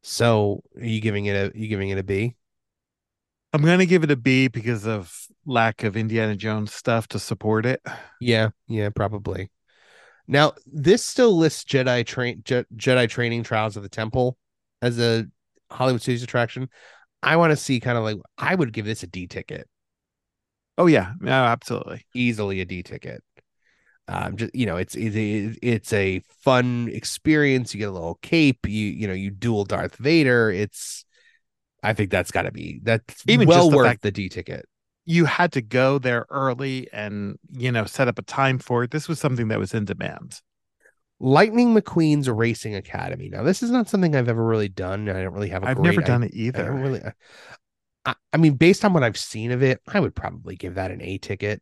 [0.01, 2.35] So, are you giving it a you giving it a B?
[3.53, 7.65] I'm gonna give it a B because of lack of Indiana Jones stuff to support
[7.65, 7.81] it.
[8.19, 9.51] Yeah, yeah, probably.
[10.27, 14.37] Now, this still lists Jedi train Je- Jedi training trials of the temple
[14.81, 15.27] as a
[15.73, 16.69] Hollywood Studios attraction.
[17.21, 19.67] I want to see kind of like I would give this a D ticket,
[20.77, 22.05] Oh yeah, no, absolutely.
[22.15, 23.23] easily a D ticket.
[24.07, 27.73] Um, just you know, it's it's it's a fun experience.
[27.73, 28.67] You get a little cape.
[28.67, 30.49] You you know, you duel Darth Vader.
[30.49, 31.05] It's,
[31.83, 34.65] I think that's got to be that's Even well just the worth the D ticket.
[35.05, 38.91] You had to go there early and you know set up a time for it.
[38.91, 40.41] This was something that was in demand.
[41.19, 43.29] Lightning McQueen's Racing Academy.
[43.29, 45.07] Now, this is not something I've ever really done.
[45.09, 46.23] I don't really have a I've great never done idea.
[46.23, 46.73] it I don't either.
[46.79, 47.01] really.
[48.05, 50.91] I, I mean, based on what I've seen of it, I would probably give that
[50.91, 51.61] an A ticket.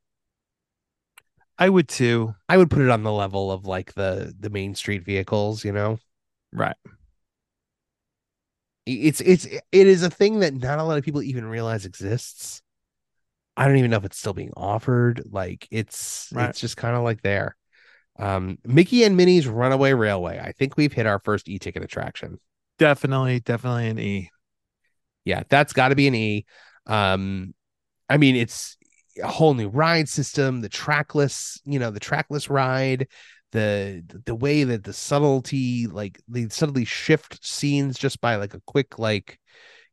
[1.57, 2.35] I would too.
[2.49, 5.63] I would put it on the level of like the the Main Street vehicles.
[5.63, 5.99] You know,
[6.53, 6.75] Right.
[8.85, 12.61] it's it's it is a thing that not a lot of people even realize exists.
[13.57, 15.23] I don't even know if it's still being offered.
[15.29, 16.49] Like it's Right.
[16.49, 17.55] it's just kind of like there.
[18.19, 20.39] Um, Mickey and Minnie's Runaway Railway.
[20.39, 22.39] I think we've hit our first e-ticket attraction.
[22.77, 24.29] Definitely, definitely an E.
[25.23, 26.45] Yeah, that's got to be an E.
[26.87, 27.53] Um,
[28.09, 28.77] I mean, it's
[29.23, 33.07] a whole new ride system, the trackless, you know, the trackless ride,
[33.51, 38.61] the the way that the subtlety, like they subtly shift scenes just by like a
[38.65, 39.39] quick, like,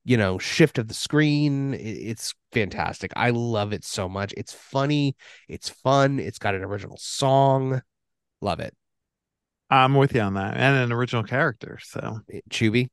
[0.05, 1.75] you know, shift of the screen.
[1.75, 3.13] It's fantastic.
[3.17, 4.33] I love it so much.
[4.37, 5.17] It's funny,
[5.49, 7.83] it's fun, it's got an original song.
[8.41, 8.75] Love it.
[9.71, 11.79] I'm with you on that, and an original character.
[11.83, 12.21] So
[12.51, 12.89] Chubby.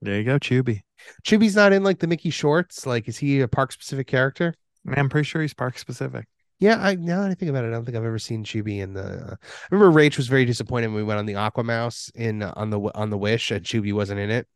[0.00, 0.84] there you go, Chubby.
[1.22, 2.86] Chubby's not in like the Mickey shorts.
[2.86, 4.54] Like, is he a park specific character?
[4.88, 6.26] I'm pretty sure he's park specific.
[6.60, 8.80] Yeah, I now that I think about it, I don't think I've ever seen Chubby
[8.80, 9.02] in the.
[9.02, 12.42] uh, I remember Rach was very disappointed when we went on the Aqua Mouse in
[12.42, 14.48] uh, on the on the Wish, and Chubby wasn't in it.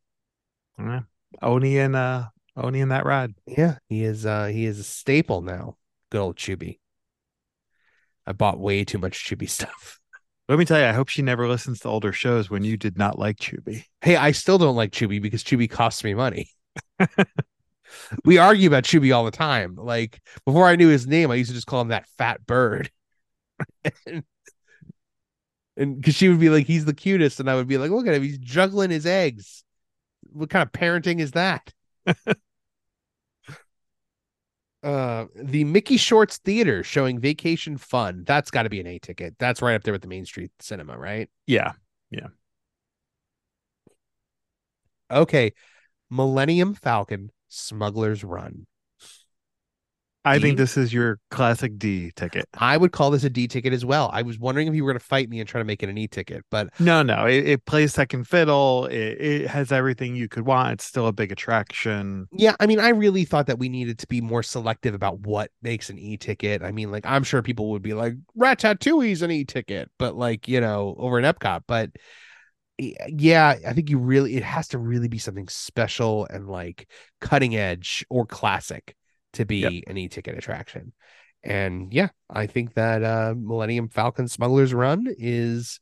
[0.78, 1.00] Yeah.
[1.42, 2.24] Oni and uh
[2.56, 3.34] Oni in that ride.
[3.46, 4.26] Yeah, he is.
[4.26, 5.76] uh He is a staple now.
[6.10, 6.80] Good old Chubby.
[8.26, 10.00] I bought way too much Chubby stuff.
[10.52, 12.98] Let me tell you, I hope she never listens to older shows when you did
[12.98, 13.86] not like Chubby.
[14.02, 16.50] Hey, I still don't like Chubby because Chubby costs me money.
[18.26, 19.76] we argue about Chubby all the time.
[19.76, 22.90] Like before I knew his name, I used to just call him that fat bird.
[24.06, 24.24] and
[25.74, 28.12] because she would be like, he's the cutest, and I would be like, look at
[28.12, 29.64] him, he's juggling his eggs.
[30.34, 31.72] What kind of parenting is that?
[34.82, 38.24] uh the Mickey Shorts Theater showing Vacation Fun.
[38.26, 39.36] That's got to be an A ticket.
[39.38, 41.28] That's right up there with the Main Street Cinema, right?
[41.46, 41.72] Yeah.
[42.10, 42.28] Yeah.
[45.10, 45.52] Okay.
[46.10, 48.66] Millennium Falcon Smuggler's Run.
[50.24, 50.38] I D?
[50.38, 52.48] think this is your classic D ticket.
[52.54, 54.10] I would call this a D ticket as well.
[54.12, 55.88] I was wondering if you were going to fight me and try to make it
[55.88, 58.86] an E ticket, but No, no, it, it plays second fiddle.
[58.86, 60.72] It, it has everything you could want.
[60.74, 62.28] It's still a big attraction.
[62.30, 65.50] yeah, I mean, I really thought that we needed to be more selective about what
[65.60, 66.62] makes an E ticket.
[66.62, 70.46] I mean, like, I'm sure people would be like, Ratatouille's an E ticket, but like,
[70.48, 71.62] you know, over in Epcot.
[71.66, 71.90] But
[72.78, 76.88] yeah, I think you really, it has to really be something special and like
[77.20, 78.96] cutting edge or classic
[79.34, 79.72] to be Yep.
[79.86, 80.92] an E ticket attraction.
[81.42, 85.80] And yeah, I think that uh Millennium Falcon Smuggler's Run is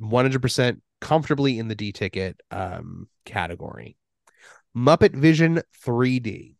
[0.00, 3.96] 100% comfortably in the D ticket um category.
[4.76, 6.56] Muppet Vision 3D.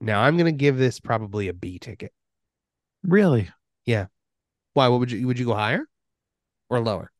[0.00, 2.12] Now I'm gonna give this probably a B ticket.
[3.02, 3.48] Really?
[3.84, 4.06] Yeah.
[4.74, 4.88] Why?
[4.88, 5.84] What would you would you go higher
[6.68, 7.10] or lower?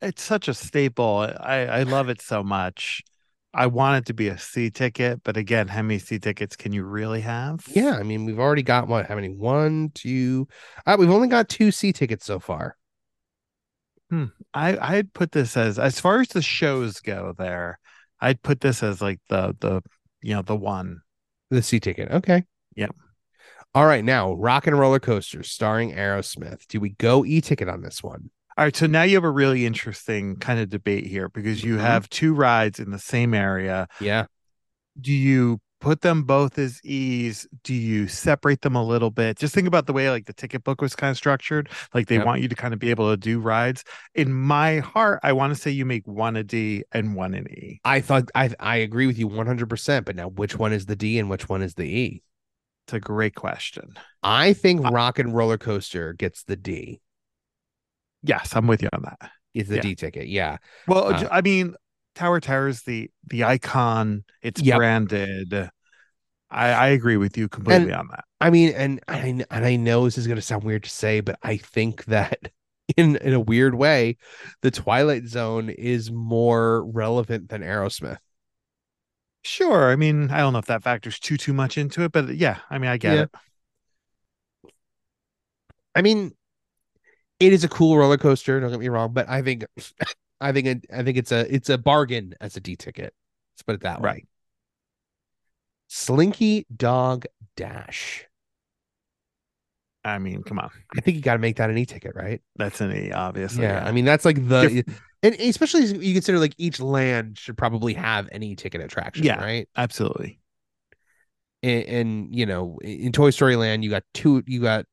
[0.00, 1.18] It's such a staple.
[1.40, 3.02] I, I love it so much.
[3.54, 6.72] I want it to be a C ticket, but again, how many C tickets can
[6.72, 7.64] you really have?
[7.68, 9.06] Yeah, I mean we've already got what?
[9.06, 9.28] How many?
[9.28, 10.48] One, two.
[10.86, 12.76] Uh, we've only got two C tickets so far.
[14.10, 14.26] Hmm.
[14.54, 17.78] I I'd put this as as far as the shows go there,
[18.20, 19.82] I'd put this as like the the
[20.22, 21.00] you know the one.
[21.50, 22.10] The C ticket.
[22.10, 22.44] Okay.
[22.76, 22.94] Yep.
[23.74, 24.04] All right.
[24.04, 26.66] Now, Rock and Roller Coaster starring Aerosmith.
[26.68, 28.30] Do we go E ticket on this one?
[28.58, 31.76] All right, so now you have a really interesting kind of debate here because you
[31.76, 31.80] Mhm.
[31.80, 33.88] have two rides in the same area.
[34.00, 34.26] Yeah.
[35.00, 37.46] Do you put them both as E's?
[37.64, 39.38] Do you separate them a little bit?
[39.38, 41.70] Just think about the way like the ticket book was kind of structured.
[41.94, 42.26] Like they Yep.
[42.26, 43.84] want you to kind of be able to do rides.
[44.14, 47.48] In my heart, I want to say you make one a D and one an
[47.50, 47.80] E.
[47.84, 51.18] I thought I I agree with you 100%, but now which one is the D
[51.18, 52.22] and which one is the E?
[52.86, 53.94] It's a great question.
[54.22, 57.00] I think Rock and Roller Coaster gets the D.
[58.22, 59.30] Yes, I'm with you on that.
[59.54, 59.82] Is the Yeah.
[59.82, 60.28] D ticket.
[60.28, 60.58] Yeah.
[60.86, 61.74] Well, Uh, I mean,
[62.14, 64.24] Tower Terror is the the icon.
[64.42, 64.76] It's Yep.
[64.76, 65.70] branded.
[66.50, 68.24] I, I agree with you completely on that.
[68.40, 71.20] I mean, and I and I know this is going to sound weird to say,
[71.20, 72.38] but I think that
[72.96, 74.16] in in a weird way,
[74.60, 78.18] the Twilight Zone is more relevant than Aerosmith.
[79.44, 79.90] Sure.
[79.90, 82.58] I mean, I don't know if that factors too too much into it, but yeah,
[82.70, 83.22] I mean, I get Yeah.
[83.22, 83.30] it.
[85.94, 86.32] I mean,
[87.42, 88.58] it is a cool roller coaster.
[88.60, 89.64] Don't get me wrong, but I think,
[90.40, 93.12] I think, it, I think it's a it's a bargain as a D ticket.
[93.54, 94.08] Let's put it that way.
[94.10, 94.28] Right.
[95.88, 97.26] Slinky Dog
[97.56, 98.26] Dash.
[100.04, 102.42] I mean, come on, I think you got to make that an E ticket, right?
[102.56, 103.62] that's an E, obviously.
[103.62, 107.56] yeah, I mean that's like the, Diff- and especially you consider like each land should
[107.56, 109.40] probably have an E ticket attraction, Yeah.
[109.40, 109.68] right?
[109.76, 110.40] absolutely.
[111.62, 114.86] And, and you know, in Toy Story Land, you got two, you got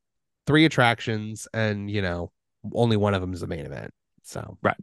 [0.45, 2.31] three attractions, and you know,
[2.73, 3.91] only one of them is the main event.
[4.23, 4.75] So Right.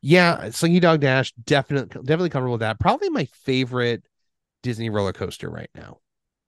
[0.00, 2.78] yeah, Slinky Dog Dash definitely definitely comfortable with that.
[2.78, 4.04] Probably my favorite
[4.62, 5.98] Disney roller coaster right now.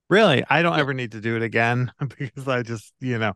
[0.09, 0.81] Really, I don't Yeah.
[0.81, 3.35] ever need to do it again because I just, you know,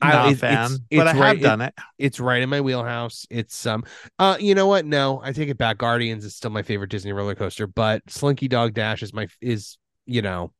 [0.00, 0.64] I- not a it's- fan.
[0.64, 1.74] it's- but I have right- it- done it.
[1.98, 3.26] It's right in my wheelhouse.
[3.30, 3.84] It's um
[4.18, 4.84] uh you know what?
[4.86, 5.78] No, I take it back.
[5.78, 9.78] Guardians is still my favorite Disney roller coaster, but Slinky Dog Dash is my is,
[10.06, 10.52] you know,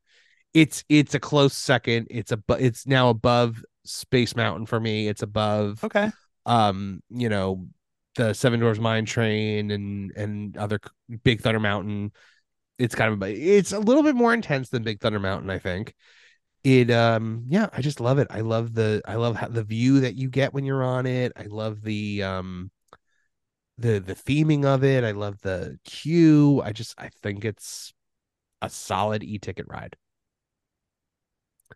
[0.52, 2.06] it's it's a close second.
[2.10, 5.09] It's a it's now above Space Mountain for me.
[5.09, 6.11] It's above Okay.
[6.47, 7.66] um, you know,
[8.16, 10.80] the Seven Dwarfs Mine Train and and other
[11.22, 12.12] Big Thunder Mountain.
[12.78, 15.95] It's kind of it's a little bit more intense than Big Thunder Mountain, I think.
[16.62, 18.28] It um yeah, I just love it.
[18.30, 21.32] I love the I love how, the view that you get when you're on it.
[21.37, 22.70] I love the um
[23.78, 25.05] the the theming of it.
[25.05, 26.62] I love the queue.
[26.64, 27.93] I just I think it's
[28.62, 29.97] a solid e-ticket ride.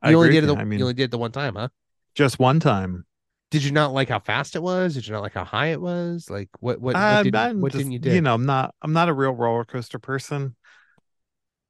[0.00, 0.46] I You only did it.
[0.46, 0.58] The, you.
[0.58, 1.68] I mean, you only did it the one time, huh?
[2.14, 3.04] Just one time.
[3.50, 4.94] Did you not like how fast it was?
[4.94, 6.28] Did you not like how high it was?
[6.28, 8.12] Like what what what, did, I'm what just- didn't you do?
[8.12, 8.74] You know, I'm not.
[8.82, 10.54] I'm not a real roller coaster person.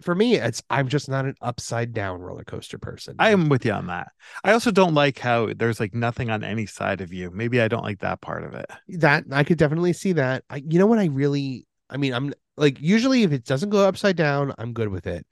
[0.00, 3.16] For me, it's I'm just not an upside down roller coaster person.
[3.18, 4.12] I am with you on that.
[4.44, 7.32] I also don't like how there's like nothing on any side of you.
[7.32, 8.66] Maybe I don't like that part of it.
[9.00, 10.44] that I could definitely see that.
[10.50, 13.86] I you know what I really I mean I'm like usually if it doesn't go
[13.88, 15.26] upside down, I'm good with it.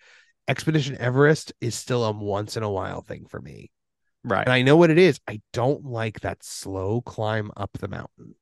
[0.49, 3.71] Expedition Everest is still a once in a while thing for me.
[4.27, 4.45] Right.
[4.45, 5.21] And I know what it is.
[5.29, 8.35] I don't like that slow climb up the mountain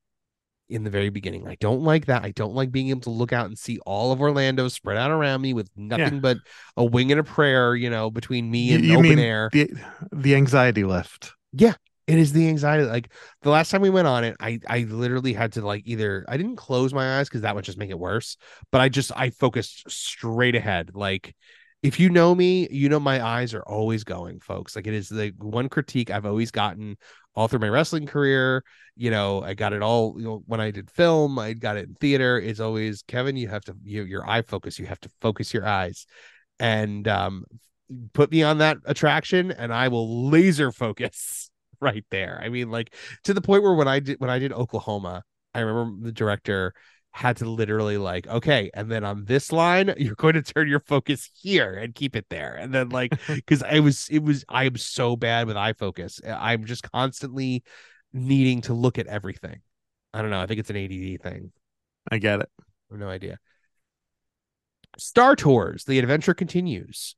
[0.70, 1.46] in the very beginning.
[1.46, 2.24] I don't like that.
[2.24, 5.10] I don't like being able to look out and see all of Orlando spread out
[5.10, 6.38] around me with nothing but
[6.76, 9.50] a wing and a prayer, you know, between me and you open mean air.
[9.52, 9.70] the
[10.10, 11.32] the anxiety lift.
[11.52, 11.74] Yeah.
[12.06, 12.84] It is the anxiety.
[12.84, 13.12] Like
[13.42, 16.36] the last time we went on it, I I literally had to like either I
[16.36, 18.36] didn't close my eyes because that would just make it worse,
[18.70, 20.90] but I just I focused straight ahead.
[20.94, 21.34] Like
[21.84, 24.74] if you know me, you know my eyes are always going, folks.
[24.74, 26.96] Like it is the one critique I've always gotten
[27.34, 28.64] all through my wrestling career.
[28.96, 30.14] You know, I got it all.
[30.16, 32.40] You know, when I did film, I got it in theater.
[32.40, 33.36] It's always Kevin.
[33.36, 34.78] You have to you, your eye focus.
[34.78, 36.06] You have to focus your eyes,
[36.58, 37.44] and um,
[38.14, 41.50] put me on that attraction, and I will laser focus
[41.82, 42.40] right there.
[42.42, 45.22] I mean, like to the point where when I did when I did Oklahoma,
[45.52, 46.72] I remember the director
[47.14, 50.80] had to literally like, okay, and then on this line, you're going to turn your
[50.80, 52.54] focus here and keep it there.
[52.54, 56.20] And then like because I was it was I am so bad with eye focus.
[56.26, 57.62] I'm just constantly
[58.12, 59.60] needing to look at everything.
[60.12, 60.40] I don't know.
[60.40, 61.52] I think it's an ADD thing.
[62.10, 62.48] I get it.
[62.60, 63.38] I have no idea.
[64.98, 67.14] Star Tours, the adventure continues.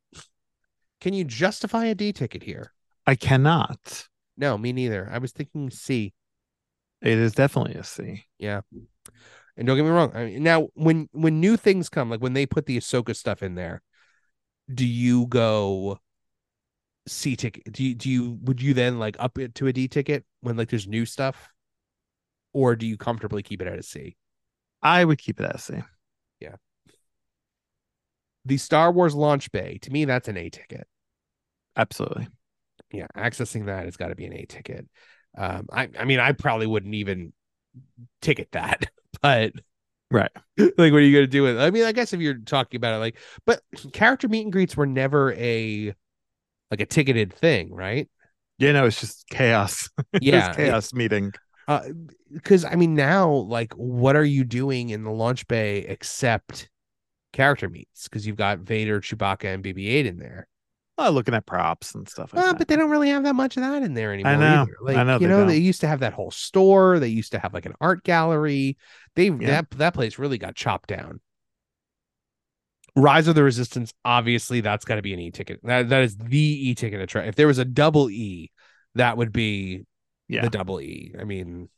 [1.00, 2.72] Can you justify a D ticket here?
[3.06, 4.08] I cannot.
[4.36, 5.08] No, me neither.
[5.10, 6.12] I was thinking C.
[7.00, 8.24] It is definitely a C.
[8.38, 8.60] Yeah.
[9.56, 10.12] And don't get me wrong.
[10.14, 13.42] I mean, now when when new things come, like when they put the Ahsoka stuff
[13.42, 13.82] in there,
[14.72, 15.98] do you go
[17.08, 17.72] C ticket?
[17.72, 20.56] Do you do you would you then like up it to a D ticket when
[20.56, 21.48] like there's new stuff?
[22.52, 24.16] Or do you comfortably keep it at a C?
[24.82, 25.74] I would keep it at a C.
[26.40, 26.56] Yeah.
[28.44, 30.86] The Star Wars launch bay, to me, that's an A ticket.
[31.76, 32.28] Absolutely.
[32.92, 34.88] yeah, accessing that has got to be an A ticket.
[35.36, 37.32] Um, I, I mean, I probably wouldn't even
[38.22, 38.90] ticket that,
[39.22, 39.52] but
[40.10, 40.30] Right.
[40.58, 41.56] like, what are you gonna do with?
[41.56, 41.60] it?
[41.60, 43.60] I mean, I guess if you're talking about it, like, but
[43.92, 45.94] character meet and greets were never a
[46.70, 48.08] like a ticketed thing, right?
[48.58, 49.90] You know, it's just chaos.
[50.20, 51.32] Yeah, chaos meeting.
[51.68, 51.82] Uh,
[52.32, 56.70] because I mean, now, like, what are you doing in the launch bay except
[57.32, 58.04] character meets?
[58.04, 60.46] Because you've got Vader, Chewbacca, and BB-8 in there.
[60.98, 62.58] Oh, looking at props and stuff like Uh, that.
[62.58, 64.32] but they don't really have that much of that in there anymore.
[64.32, 64.66] I know.
[64.80, 65.48] Like, I know you they know, don't.
[65.48, 66.98] they used to have that whole store.
[66.98, 68.78] They used to have like an art gallery.
[69.14, 69.46] They Yeah.
[69.62, 71.20] that that place really got chopped down.
[72.98, 75.60] Rise of the Resistance, obviously, that's got to be an e ticket.
[75.64, 76.38] That that is the
[76.70, 77.24] e ticket try.
[77.24, 78.50] If there was a double e,
[78.94, 79.84] that would be
[80.28, 80.40] Yeah.
[80.42, 81.14] the double e.
[81.20, 81.68] I mean,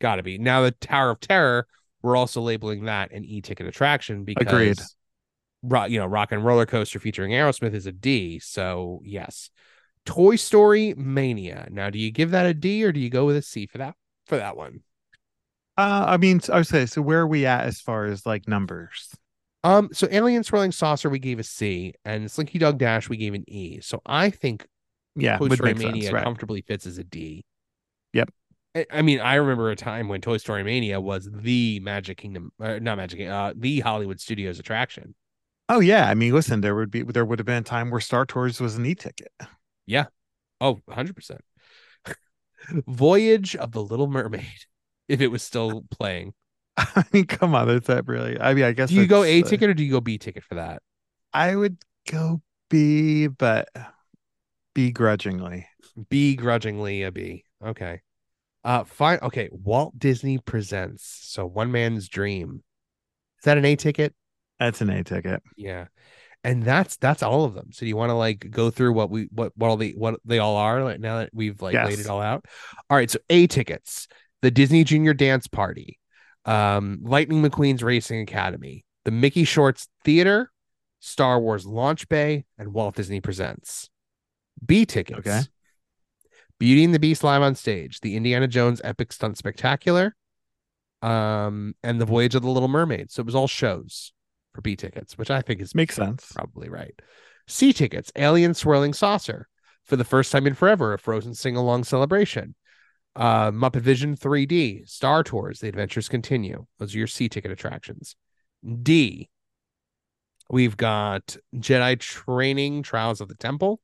[0.00, 0.38] got to be.
[0.38, 1.66] Now the Tower of Terror,
[2.00, 4.78] we're also labeling that an e ticket attraction because Agreed.
[5.62, 8.38] Ro- you know, Rock and Roller Coaster featuring Aerosmith is a D.
[8.38, 9.50] So yes.
[10.04, 11.66] Toy Story Mania.
[11.70, 13.78] Now, do you give that a D or do you go with a C for
[13.78, 13.96] that
[14.26, 14.82] for that one?
[15.76, 18.48] Uh, I mean, I would say, so where are we at as far as like
[18.48, 19.14] numbers?
[19.64, 23.34] Um, so Alien Swirling Saucer we gave a C, and Slinky Dog Dash we gave
[23.34, 23.80] an E.
[23.80, 24.66] So I think
[25.16, 26.24] Yeah, Toy Story Mania sense, right?
[26.24, 27.44] comfortably fits as a D.
[28.12, 28.30] Yep.
[28.76, 32.52] I- I mean, I remember a time when Toy Story Mania was the Magic Kingdom,
[32.60, 35.14] uh, not Magic, uh, the Hollywood Studios attraction.
[35.68, 38.00] Oh yeah, I mean, listen, there would be there would have been a time where
[38.00, 39.32] Star Tours was an e-ticket.
[39.86, 40.06] Yeah.
[40.60, 41.40] Oh, 100%.
[42.86, 44.44] Voyage of the Little Mermaid,
[45.08, 46.34] if it was still playing.
[46.76, 48.38] I mean, come on, is that really?
[48.40, 50.18] I mean, I guess Do you go A uh, ticket or do you go B
[50.18, 50.82] ticket for that?
[51.32, 51.78] I would
[52.10, 53.68] go B, but
[54.74, 55.66] begrudgingly.
[56.08, 57.44] Begrudgingly a B.
[57.64, 58.02] Okay.
[58.64, 59.18] Uh fine.
[59.22, 59.48] Okay.
[59.52, 61.04] Walt Disney presents.
[61.22, 62.62] So one man's dream.
[63.38, 64.14] Is that an A ticket?
[64.58, 65.42] That's an A ticket.
[65.56, 65.86] Yeah.
[66.44, 67.72] And that's that's all of them.
[67.72, 70.20] So do you want to like go through what we what what all the what
[70.24, 72.44] they all are like now that we've like laid it all out?
[72.88, 73.10] All right.
[73.10, 74.06] So A tickets,
[74.42, 75.98] the Disney Junior Dance Party,
[76.44, 80.52] um, Lightning McQueen's Racing Academy, the Mickey Shorts Theater,
[81.00, 83.90] Star Wars Launch Bay, and Walt Disney Presents.
[84.64, 85.18] B tickets.
[85.18, 85.40] Okay.
[86.58, 90.14] Beauty and the Beast live on stage, the Indiana Jones Epic Stunt Spectacular,
[91.02, 93.10] um, and the Voyage of the Little Mermaid.
[93.10, 94.12] So it was all shows
[94.56, 96.32] for B tickets, which I think is Makes sense.
[96.34, 96.94] probably right.
[97.46, 99.48] C tickets, Alien Swirling Saucer
[99.84, 102.54] for the first time in forever, a Frozen sing along celebration.
[103.14, 106.66] Uh, Muppet Vision 3D, Star Tours, The Adventures Continue.
[106.78, 108.16] Those are your C ticket attractions.
[108.82, 109.28] D,
[110.50, 113.80] we've got Jedi Training Trials of the Temple,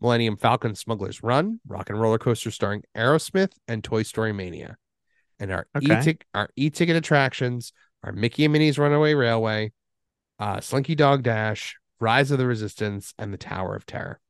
[0.00, 4.76] Millennium Falcon Smuggler's Run, Rock and Roller Coaster starring Aerosmith, and Toy Story Mania.
[5.38, 6.00] And our Okay.
[6.00, 7.72] e-tic- our e-ticket attractions
[8.06, 9.72] are Mickey and Minnie's Runaway Railway,
[10.38, 14.20] uh, Slinky Dog Dash, Rise of the Resistance, and the Tower of Terror.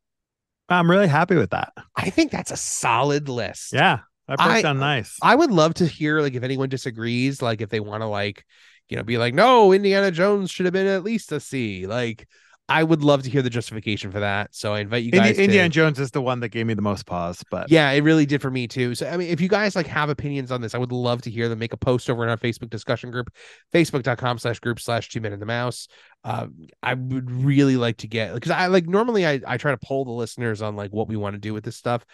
[0.68, 1.72] I'm really happy with that.
[1.94, 3.72] I think that's a solid list.
[3.72, 5.16] Yeah, that broke I- down nice.
[5.22, 8.44] I would love to hear like if anyone disagrees, like if they want to like,
[8.88, 11.86] you know, be like, no, Indiana Jones should have been at least a C.
[11.86, 12.26] Like,
[12.68, 14.52] I would love to hear the justification for that.
[14.52, 15.36] So I invite you Indi- guys.
[15.36, 18.02] to- Indiana Jones is the one that gave me the most pause, but yeah, it
[18.02, 18.96] really did for me too.
[18.96, 21.30] So I mean, if you guys like have opinions on this, I would love to
[21.30, 21.60] hear them.
[21.60, 23.32] Make a post over in our Facebook discussion group,
[23.72, 25.86] facebook.com slash group slash two men in the mouse.
[26.24, 29.78] Um, I would really like to get because I like normally I, I try to
[29.78, 32.04] poll the listeners on like what we want to do with this stuff.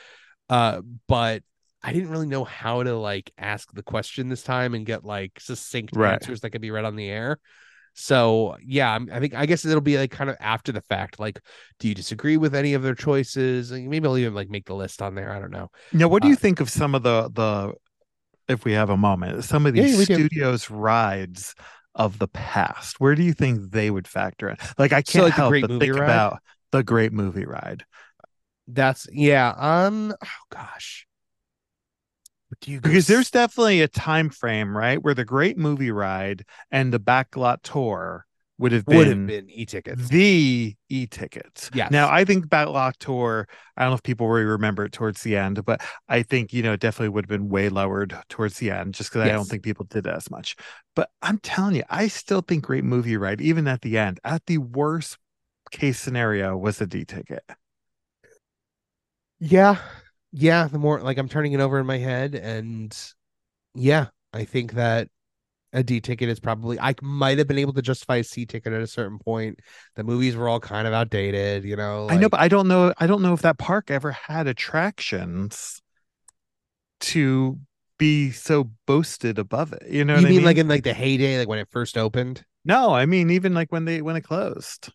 [0.50, 1.42] Uh, but
[1.82, 5.40] I didn't really know how to like ask the question this time and get like
[5.40, 6.12] succinct Right.
[6.12, 7.38] answers that could be read on the air.
[7.95, 11.20] So yeah, I'm- think I guess it'll be like kind of after the fact.
[11.20, 11.40] Like,
[11.78, 13.70] do you disagree with any of their choices?
[13.72, 15.30] Maybe I'll even like make the list on there.
[15.32, 15.70] I don't know.
[15.93, 17.74] Now, what do Uh, you think of some of the the
[18.49, 20.26] if we have a moment, some of Yeah, these do.
[20.28, 21.55] studios rides
[21.95, 23.01] of the past?
[23.01, 24.57] Where do you think they would factor in?
[24.78, 26.05] Like I can't like, help but think Ride?
[26.05, 26.40] about
[26.72, 27.84] the great movie ride.
[28.68, 29.55] That's yeah.
[29.57, 30.14] Um.
[30.22, 31.07] Oh gosh.
[32.62, 36.92] Do you Because there's definitely a time frame, right, where the great movie ride and
[36.92, 38.26] the backlot tour
[38.58, 40.08] would have would have been been e-tickets.
[40.08, 41.70] the e-tickets.
[41.74, 43.48] yeah Now I think Backlot Tour.
[43.76, 46.62] I don't know if people really remember it towards the end, but I think you
[46.62, 49.46] know it definitely would have been way lowered towards the end, just because I don't
[49.46, 50.56] think people did as much.
[50.94, 54.46] But I'm telling you, I still think Great Movie Ride, even at the end, at
[54.46, 55.18] the worst
[55.72, 57.42] case scenario, was a D ticket.
[59.40, 59.78] Yeah.
[60.33, 60.66] Yeah.
[60.68, 62.97] The more like I'm turning it over in my head, and
[63.74, 65.09] yeah, I think that
[65.72, 68.72] a D ticket is probably I might have been able to justify a C ticket
[68.72, 69.61] at a certain point.
[69.97, 72.09] The movies were all kind of outdated, you know.
[72.11, 72.93] I know, but I don't know.
[72.99, 75.80] I don't know if that park ever had attractions
[77.01, 77.59] to
[77.99, 79.89] be so boasted above it.
[79.89, 81.97] You know, you what I mean, like in like the heyday, like when it first
[81.97, 82.45] opened?
[82.64, 84.93] no, I mean even like when they when it closed.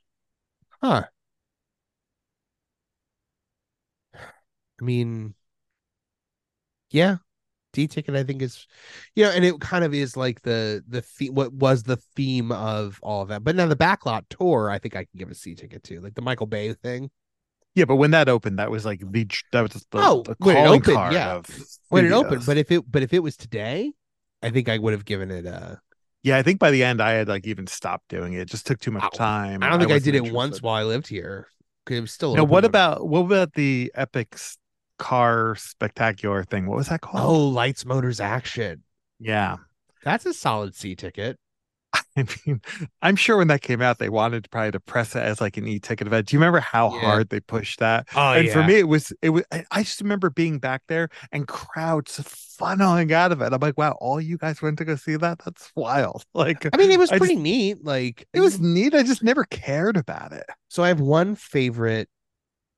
[0.81, 1.05] Huh.
[4.81, 5.33] I mean,
[6.91, 7.17] yeah,
[7.73, 8.67] D ticket I think is,
[9.15, 11.35] you know, and it kind of is like the the theme.
[11.35, 13.43] What was the theme of all of that?
[13.43, 16.15] But now the backlot tour, I think I can give a C ticket to, like
[16.15, 17.11] the Michael Bay thing.
[17.75, 20.57] Yeah, but when that opened, that was like the that was the, Oh, the when
[20.57, 21.41] it opened, card yeah.
[21.89, 22.45] when it opened.
[22.45, 23.93] But if it but if it was today,
[24.41, 25.79] I think I would have given it a.
[26.23, 28.41] yeah, I think by the end I had like even stopped doing it.
[28.41, 29.61] It just took too much time.
[29.61, 30.35] I don't think I, wasn't did it interested.
[30.35, 31.47] once while I lived here.
[31.89, 32.35] It was still.
[32.35, 34.57] Now, what about what about the epic s-
[34.97, 36.65] car spectacular thing?
[36.67, 37.23] What was that called?
[37.25, 38.83] Oh, lights, motors, action.
[39.19, 39.57] yeah.
[40.03, 41.37] That's a solid C ticket.
[42.17, 42.61] I mean,
[43.01, 45.67] I'm sure when that came out, they wanted probably to press it as like an
[45.67, 46.27] e-ticket event.
[46.27, 47.01] Do you remember how Yeah.
[47.01, 48.07] hard they pushed that?
[48.15, 49.43] Oh, and for me, it was it was.
[49.51, 52.19] I I just remember being back there and crowds
[52.59, 53.51] funneling out of it.
[53.53, 55.39] I'm like, wow, all you guys went to go see that?
[55.43, 56.23] That's wild.
[56.33, 57.83] Like, I mean, it was I pretty just- neat.
[57.85, 58.93] Like it was neat.
[58.93, 60.45] I just never cared about it.
[60.69, 60.83] so.
[60.83, 62.09] I have one favorite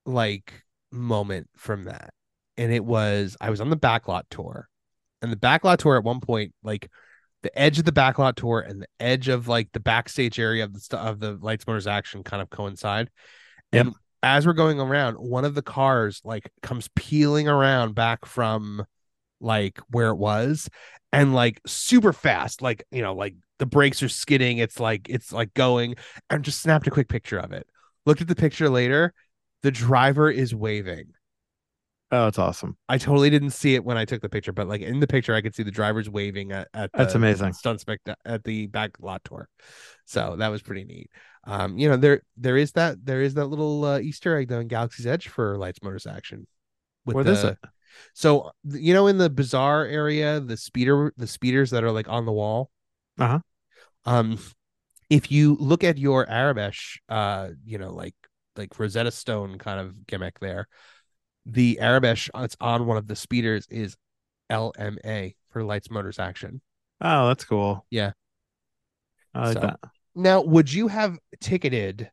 [0.05, 2.13] like moment from that,
[2.57, 4.67] and it was I was on the backlot tour,
[5.21, 6.89] and the backlot tour at one point, like
[7.41, 10.73] the edge of the backlot tour and the edge of like the backstage area of
[10.73, 13.09] the st- of the lights motors action kind of coincide.
[13.71, 13.85] Yep.
[13.85, 18.85] And as we're going around, one of the cars like comes peeling around back from
[19.39, 20.69] like where it was
[21.11, 25.31] and like super fast like you know like the brakes are skidding it's like it's
[25.31, 25.95] like going
[26.29, 27.67] and just snapped a quick picture of it
[28.05, 29.13] looked at the picture later
[29.63, 31.05] the driver is waving
[32.11, 32.75] Oh, it's awesome.
[32.87, 35.35] i totally didn't see it when i took the picture but like in the picture
[35.35, 37.53] i could see the drivers waving at, at That's the amazing.
[37.53, 39.47] stunt spec at the back lot tour
[40.05, 41.11] so that was pretty neat
[41.45, 44.59] um you know there there is that there is that little uh, easter egg though
[44.59, 46.47] in galaxy's edge for lights motors action
[47.05, 47.57] with What is the- it?
[48.13, 52.25] so you know, in the bazaar area, the speeder, the speeders that are like on
[52.25, 52.69] the wall.
[53.17, 53.39] Uh-huh.
[54.05, 54.37] Um,
[55.09, 58.13] if you look at your Aurebesh, uh, you know, like
[58.59, 60.67] like Rosetta Stone kind of gimmick there,
[61.45, 63.97] the Aurebesh uh, that's on one of the speeders is
[64.51, 66.61] LMA for Lights Motors Action.
[67.01, 67.85] Oh, that's cool.
[67.89, 68.11] Yeah.
[69.33, 69.79] I like So- that.
[70.15, 72.11] Now, would you have ticketed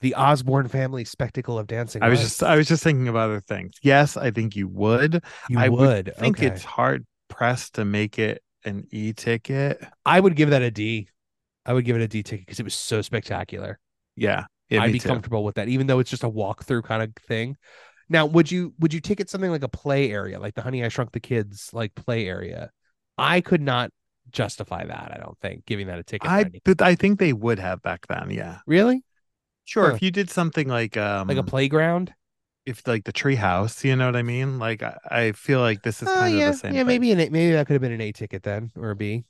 [0.00, 2.02] the Osborne family spectacle of dancing?
[2.02, 2.30] I was Lights?
[2.30, 3.74] just I was just thinking of other things.
[3.82, 5.22] Yes, I think you would.
[5.48, 6.48] you I would I think okay.
[6.48, 9.84] it's hard pressed to make it an E ticket.
[10.04, 11.08] I would give that a D.
[11.64, 13.78] I would give it a D ticket because it was so spectacular.
[14.16, 15.00] Yeah, yeah I'd be too.
[15.00, 17.56] comfortable with that, even though it's just a walkthrough kind of thing.
[18.08, 20.88] Now, would you would you ticket something like a play area, like the Honey I
[20.88, 22.70] Shrunk the Kids like play area?
[23.18, 23.90] I could not
[24.30, 25.12] justify that.
[25.14, 26.30] I don't think giving that a ticket.
[26.30, 28.30] I but I think they would have back then.
[28.30, 29.04] Yeah, really
[29.64, 29.90] sure.
[29.90, 29.96] Huh.
[29.96, 32.14] If you did something like um like a playground.
[32.66, 34.58] if like the treehouse, you know what I mean?
[34.58, 36.74] Like I, I feel like this is Oh kind yeah, of the same.
[36.74, 36.82] yeah.
[36.82, 36.84] thing.
[36.84, 39.24] Maybe an A, maybe that could have been an A ticket then, or a B.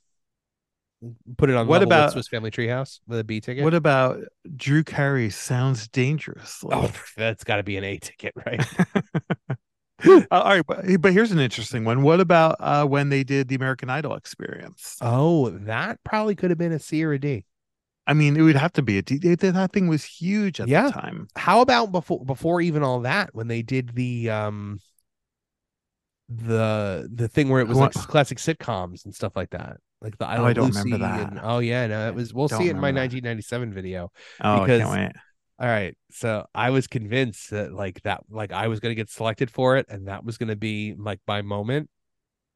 [1.37, 3.65] Put it on What about- Swiss Family Treehouse with a B ticket?
[3.65, 4.21] What about
[4.57, 5.31] Drew Carey?
[5.31, 6.63] Sounds dangerous.
[6.71, 8.65] oh, that's got to be an A ticket, right?
[10.05, 12.03] Uh, all right, but, but here's an interesting one.
[12.03, 14.99] What about uh, when they did the American Idol experience?
[15.01, 17.47] oh, that probably could have been a C or a D.
[18.07, 19.17] I mean, it would have to be a D.
[19.35, 20.87] That thing was huge at Yeah.
[20.89, 21.29] the time.
[21.37, 24.81] How about before before even all that when they did the um
[26.29, 29.79] the the thing where it was like classic sitcoms and stuff like that.
[30.01, 31.31] Like the I, Oh, I don't Lucy remember that.
[31.33, 33.01] and- oh yeah, no, it was we'll see it in my that.
[33.01, 34.13] 1997 video.
[34.41, 35.13] Oh, I Because- can't wait.
[35.61, 35.97] All right.
[36.11, 39.87] So I was convinced that like that like I was gonna get selected for it
[39.89, 41.89] and that was gonna be like my moment.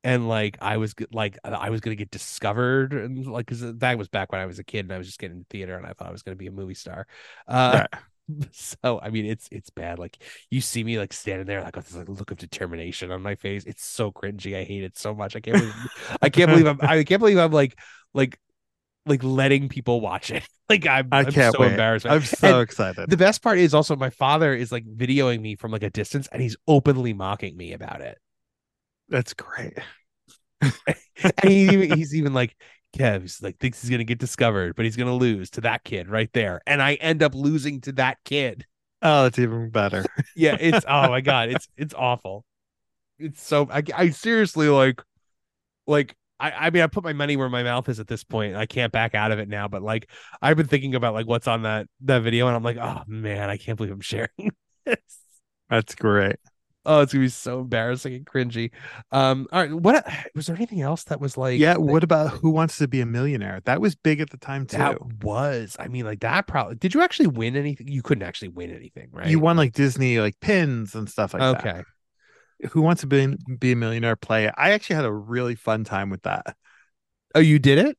[0.05, 4.09] And like I was like I was gonna get discovered and like because that was
[4.09, 5.93] back when I was a kid and I was just getting into theater and I
[5.93, 7.07] thought I was gonna be a movie star.
[7.47, 7.87] Uh
[8.53, 9.99] so I mean it's it's bad.
[9.99, 10.19] Like
[10.51, 13.35] you see me like standing there like with this like, look of determination on my
[13.35, 13.65] face.
[13.65, 14.57] It's so cringy.
[14.59, 15.37] I hate it so much.
[15.37, 15.77] I can't believe
[16.23, 17.79] I can't believe I'm I can't believe I'm like
[18.15, 18.39] like
[19.07, 20.47] like letting people watch it.
[20.71, 21.67] Like I'm, I I'm can't so wait.
[21.67, 22.07] embarrassed.
[22.07, 23.09] I'm And so excited.
[23.09, 26.29] the best part is also my father is like videoing me from like a distance
[26.33, 28.19] and he's openly mocking me about it.
[29.09, 29.79] That's great.
[31.43, 32.57] And he he's even like,
[32.99, 36.31] Kev's like thinks he's gonna get discovered, but he's gonna lose to that kid right
[36.33, 36.61] there.
[36.67, 38.67] And I end up losing to that kid.
[39.03, 40.05] Oh, it's even better.
[40.37, 42.45] Yeah, it's oh my god, it's it's awful.
[43.19, 45.03] It's so I, I seriously like
[45.87, 48.57] like I, I mean I put my money where my mouth is at this point.
[48.57, 50.11] I can't back out of it now, but like
[50.43, 53.51] I've been thinking about like what's on that that video and I'm like, oh man,
[53.51, 54.31] I can't believe I'm sharing
[54.87, 54.99] this.
[55.71, 56.37] That's great.
[56.89, 58.71] Oh, it's gonna be so embarrassing and cringy.
[59.13, 61.61] Um, all right, what was there anything else that was like?
[61.61, 61.77] yeah.
[61.77, 63.61] What about Who Wants to Be a Millionaire?
[63.67, 64.79] That was big at the time too.
[64.79, 65.77] that was?
[65.79, 66.77] I mean, like that probably.
[66.77, 67.89] Did you actually win anything?
[67.89, 69.27] You couldn't actually win anything, right?
[69.27, 71.67] You won like Disney like pins and stuff like that.
[71.67, 71.83] okay.
[72.71, 74.49] Who Wants to Be, be a Millionaire play.
[74.49, 76.57] I actually had a really fun time with that.
[77.35, 77.99] Oh, you did it?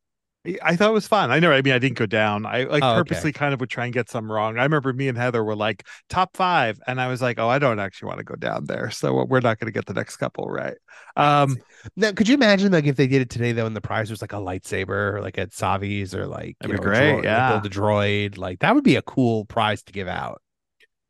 [0.63, 1.31] I thought it was fun.
[1.31, 1.51] I know.
[1.51, 2.45] I mean, I didn't go down.
[2.45, 2.99] I like Oh, okay.
[2.99, 4.57] purposely kind of would try and get some wrong.
[4.57, 7.59] I remember me and Heather were like top five, and I was like, "Oh, I
[7.59, 10.15] don't actually want to go down there, so we're not going to get the next
[10.15, 10.77] couple right."
[11.17, 11.57] Um,
[11.97, 14.21] Now, could you imagine like if they did it today though, and the prize was
[14.21, 17.49] like a lightsaber, or like at Savi's, or like That'd be know, great, like, yeah.
[17.49, 20.41] build a droid, like that would be a cool prize to give out.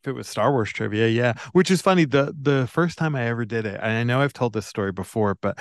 [0.03, 1.33] if it was Star Wars trivia, yeah.
[1.53, 2.05] Which is funny.
[2.05, 4.91] The the first time I ever did it, and I know I've told this story
[4.91, 5.57] before, but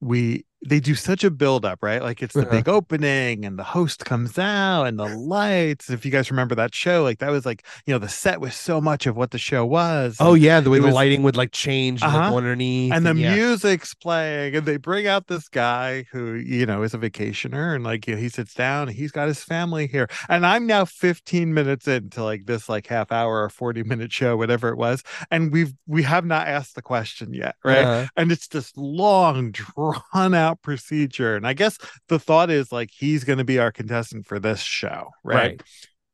[0.00, 2.02] we they do such a build up, right?
[2.02, 2.50] Like it's the Uh-huh.
[2.50, 5.90] big opening and the host comes out and the lights.
[5.90, 8.54] If you guys remember that show, like that was like, you know, the set was
[8.54, 10.16] so much of what the show was.
[10.20, 12.30] Oh yeah, the way the was- lighting would like change, and, Uh-huh.
[12.30, 13.34] go underneath, and the yeah.
[13.34, 17.82] music's playing and they bring out this guy who you know is a vacationer and
[17.84, 20.84] like you know, he sits down and he's got his family here and i'm now
[20.84, 25.02] 15 minutes into like this like half hour or 40 minute show whatever it was
[25.30, 28.06] and we've we have not asked the question yet right Uh-huh.
[28.16, 31.78] and it's this long drawn out procedure and i guess
[32.08, 35.36] the thought is like he's going to be our contestant for this show right?
[35.36, 35.62] right.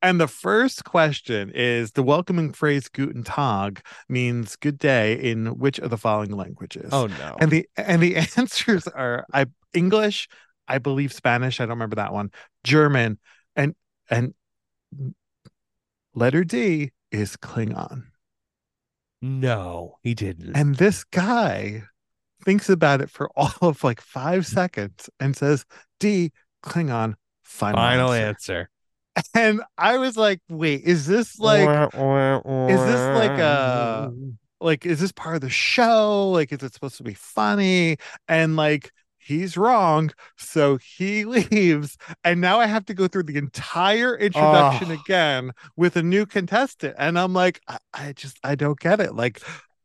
[0.01, 5.79] And the first question is the welcoming phrase Guten Tag means good day in which
[5.81, 6.91] of the following languages?
[6.93, 7.37] Oh no.
[7.41, 10.29] and the and the answers are I English,
[10.69, 12.31] I believe Spanish, I don't remember that one,
[12.63, 13.19] German,
[13.57, 13.75] and
[14.09, 14.35] and
[16.15, 18.05] letter D is Klingon.
[19.21, 20.55] no, he didn't.
[20.55, 21.83] And this guy
[22.49, 25.65] thinks about it for all of like five seconds and says
[26.01, 26.33] D
[26.65, 28.69] Klingon final, Final answer.
[28.69, 28.71] answer.
[29.35, 34.13] And I was like, wait, is this like is this like a-
[34.61, 37.97] like is this part of the show like is it supposed to be funny
[38.29, 43.37] and like he's wrong so he leaves and now i have to go through the
[43.37, 44.95] entire introduction Oh.
[44.95, 49.15] again with a new contestant and i'm like i, I just i don't get it
[49.15, 49.41] like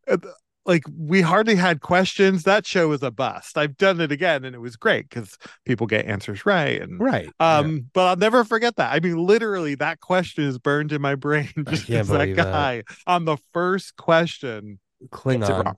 [0.09, 0.17] uh,
[0.65, 4.55] like we hardly had questions that show was a bust i've done it again and
[4.55, 7.29] it was great because people get answers right and right?
[7.39, 7.57] yeah.
[7.57, 8.93] um, but I'll never forget that.
[8.93, 11.49] I mean, literally, that question is burned in my brain.
[11.69, 12.43] Just as that believe that.
[12.45, 14.79] guy on the first question.
[15.09, 15.75] Klingon.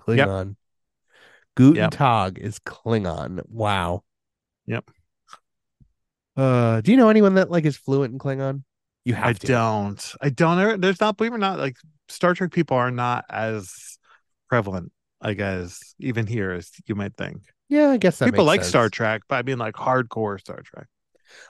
[0.00, 0.56] Klingon.
[1.54, 1.90] Guten Yep.
[1.90, 3.42] Tag is Klingon.
[3.48, 4.04] Wow.
[4.66, 4.90] Yep.
[6.36, 8.62] Uh, do you know anyone that like is fluent in Klingon?
[9.04, 9.46] You have I to.
[9.46, 10.14] don't.
[10.20, 10.80] I don't.
[10.80, 11.16] There's not.
[11.16, 11.76] Believe it or not, like
[12.08, 13.98] Star Trek people are not as
[14.48, 14.92] prevalent.
[15.20, 17.42] I guess even here as you might think.
[17.68, 18.68] Yeah, I guess that People like sense.
[18.68, 20.86] Star Trek, but I mean like hardcore Star Trek.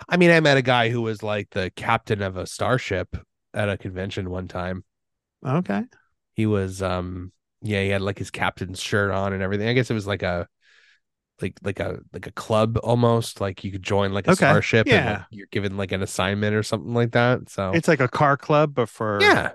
[0.08, 3.16] I mean, I met a guy who was like the captain of a starship
[3.54, 4.84] at a convention one time.
[5.44, 5.84] Okay.
[6.34, 7.32] He was um
[7.62, 9.68] yeah, he had like his captain's shirt on and everything.
[9.68, 10.46] I guess it was like a
[11.42, 13.40] like like a like a club almost.
[13.40, 15.12] Like you could join like a Okay, starship and yeah.
[15.12, 17.50] like, you're given like an assignment or something like that.
[17.50, 19.52] So It's like a car club, but for yeah,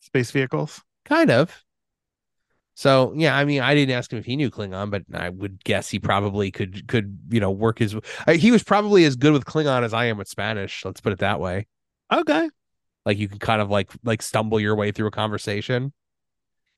[0.00, 0.82] space vehicles.
[1.04, 1.64] kind of.
[2.74, 5.62] So yeah, I mean, I didn't ask him if he knew Klingon, but I would
[5.64, 7.94] guess he probably could could you know work his.
[7.94, 10.84] uh, He was probably as good with Klingon as I am with Spanish.
[10.84, 11.66] Let's put it that way.
[12.12, 12.48] Okay.
[13.04, 15.92] Like you can kind of like like stumble your way through a conversation.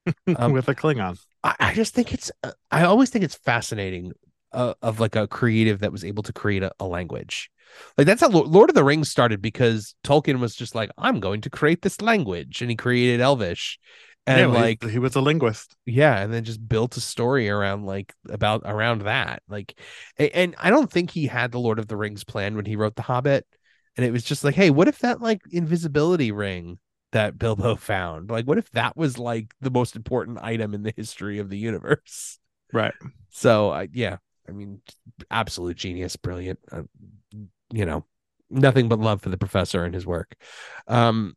[0.36, 1.18] Um, With a Klingon.
[1.42, 4.12] I, I just think it's uh, I always think it's fascinating
[4.52, 7.50] uh, of like a creative that was able to create a, a language.
[7.96, 11.40] Like that's how Lord of the Rings started because Tolkien was just like I'm going
[11.42, 13.78] to create this language and he created Elvish
[14.26, 15.76] and Yeah, like he was a linguist.
[15.86, 19.78] yeah and then just built a story around like about around that like
[20.18, 22.96] and I don't think he had the Lord of the Rings plan when he wrote
[22.96, 23.46] The Hobbit
[23.96, 26.78] and it was just like hey what if that like invisibility ring
[27.12, 30.94] that Bilbo found like what if that was like the most important item in the
[30.96, 32.38] history of the universe
[32.72, 32.94] Right.
[33.30, 34.18] so I yeah,
[34.48, 34.80] I mean,
[35.30, 36.58] absolute genius, brilliant.
[36.70, 36.82] Uh,
[37.72, 38.04] you know,
[38.50, 40.34] nothing but love for the professor and his work.
[40.86, 41.34] Um,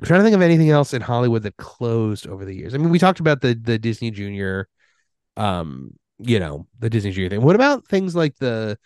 [0.00, 2.74] I'm trying to think of anything else in Hollywood that closed over the years.
[2.74, 4.68] I mean, we talked about the the Disney Junior,
[5.36, 7.42] um, you know, the Disney Junior thing.
[7.42, 8.78] What about things like the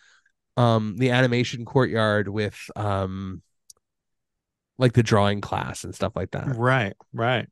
[0.57, 3.43] um the animation courtyard with um
[4.77, 6.57] like the drawing class and stuff like that?
[6.57, 6.95] Right.
[7.13, 7.47] Right.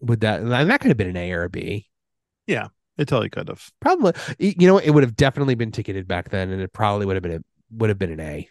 [0.00, 1.88] Would that and that could have been an A or a B?
[2.46, 3.70] Yeah, it totally could have.
[3.80, 7.16] Probably, you know, it would have definitely been ticketed back then, and it probably would
[7.16, 7.40] have been a
[7.70, 8.48] would have been an A.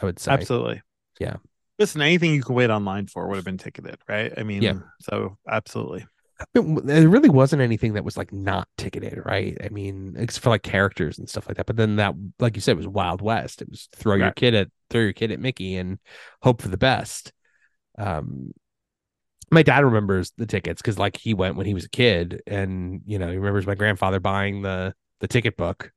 [0.00, 0.32] I would say.
[0.32, 0.82] Absolutely.
[1.20, 1.36] Yeah.
[1.78, 4.32] Listen, anything you could wait online for would have been ticketed, right?
[4.36, 4.74] I mean, Yeah.
[5.00, 6.06] so absolutely.
[6.54, 9.56] It There really wasn't anything that was like not ticketed, right?
[9.62, 11.66] I mean, except for like characters and stuff like that.
[11.66, 13.62] But then that, like you said, was Wild West.
[13.62, 15.98] It was throw your kid at throw your kid at Mickey and
[16.42, 17.32] hope for the best.
[17.98, 18.52] Um,
[19.50, 23.02] my dad remembers the tickets because like he went when he was a kid, and
[23.06, 25.92] you know he remembers my grandfather buying the the ticket book.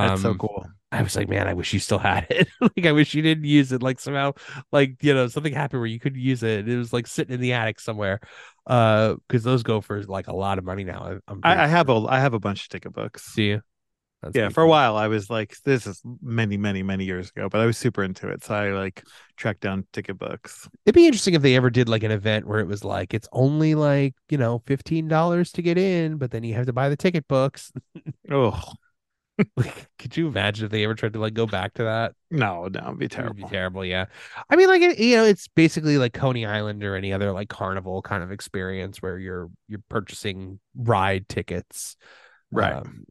[0.00, 0.66] That's so Um, cool.
[0.90, 2.48] I was like, man, I wish you still had it.
[2.60, 3.82] like, I wish you didn't use it.
[3.82, 4.32] Like somehow,
[4.72, 6.68] like you know, something happened where you couldn't use it.
[6.68, 8.20] It was like sitting in the attic somewhere.
[8.66, 11.20] Uh, because those go for like a lot of money now.
[11.28, 12.06] I, I'm I, have sure.
[12.06, 13.24] a I have a bunch of ticket books.
[13.24, 13.60] See you.
[14.22, 17.48] That's yeah, for a while I was like, this is many, many, many years ago,
[17.48, 18.42] but I was super into it.
[18.42, 19.04] So I like
[19.36, 20.68] tracked down ticket books.
[20.84, 23.28] It'd be interesting if they ever did like an event where it was like it's
[23.30, 26.88] only like you know fifteen dollars to get in, but then you have to buy
[26.88, 27.70] the ticket books.
[28.30, 28.60] Oh
[29.56, 32.14] like, could you imagine if they ever tried to like go back to that?
[32.30, 33.34] no, no, it'd be terrible.
[33.36, 33.84] be terrible.
[33.84, 34.06] Yeah.
[34.50, 37.48] I mean, like, it, you know, it's basically like Coney Island or any other like
[37.48, 41.96] carnival kind of experience where you're you're purchasing ride tickets,
[42.50, 42.72] Right.
[42.72, 43.04] Um,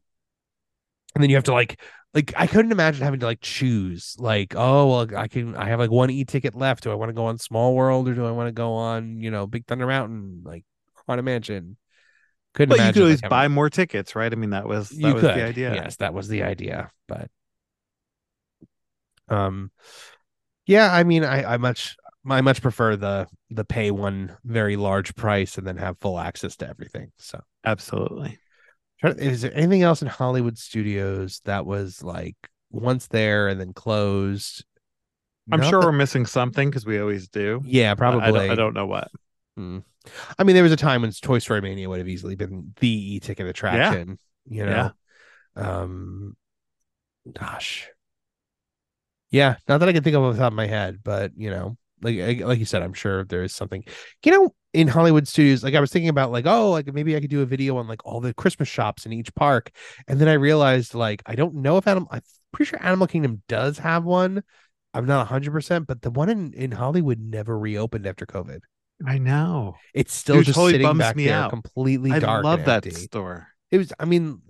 [1.14, 1.80] and then you have to like
[2.14, 5.78] like I couldn't imagine having to like choose like oh well I can I have
[5.78, 6.84] like one e ticket left.
[6.84, 9.18] Do I want to go on Small World or do I want to go on
[9.20, 10.64] you know Big Thunder Mountain like
[11.06, 11.76] Haunted Mansion?
[12.58, 14.30] Couldn't But you could always buy more tickets, right?
[14.32, 15.74] I mean, that was that you was could the idea.
[15.74, 17.30] yes that was the idea but
[19.28, 19.70] um
[20.66, 21.96] yeah i mean i i much
[22.28, 26.56] i much prefer the the pay one very large price and then have full access
[26.56, 28.38] to everything so Absolutely.
[29.04, 32.36] Is there anything else in hollywood studios that was like
[32.70, 34.64] once there and then closed
[35.50, 37.62] I'm Not sure that- we're missing something because we always do.
[37.64, 39.08] yeah but I probably don't, I don't know what.
[39.58, 39.78] Hmm.
[40.38, 43.16] I mean, there was a time when Toy Story Mania would have easily been the
[43.16, 44.16] e-ticket attraction.
[44.46, 44.92] You know,
[45.56, 46.36] um,
[47.32, 47.88] gosh,
[49.32, 49.56] yeah.
[49.66, 51.76] Not that I can think of off the top of my head, but you know,
[52.02, 53.82] like like you said, I'm sure there is something.
[54.24, 57.20] You know, in Hollywood studios, like I was thinking about, like, oh, like maybe I
[57.20, 59.72] could do a video on like all the Christmas shops in each park,
[60.06, 62.08] and then I realized, like, I don't know if Animal.
[62.12, 62.22] I'm
[62.52, 64.44] pretty sure Animal Kingdom does have one.
[64.94, 68.60] I'm not 100, percent but the one in in Hollywood never reopened after COVID.
[69.06, 69.76] I know.
[69.94, 71.50] It's still Dude, just totally sitting bums back me there, out.
[71.50, 72.44] completely I dark.
[72.44, 72.90] love that empty.
[72.90, 73.48] store.
[73.70, 73.92] It was.
[73.98, 74.40] I mean,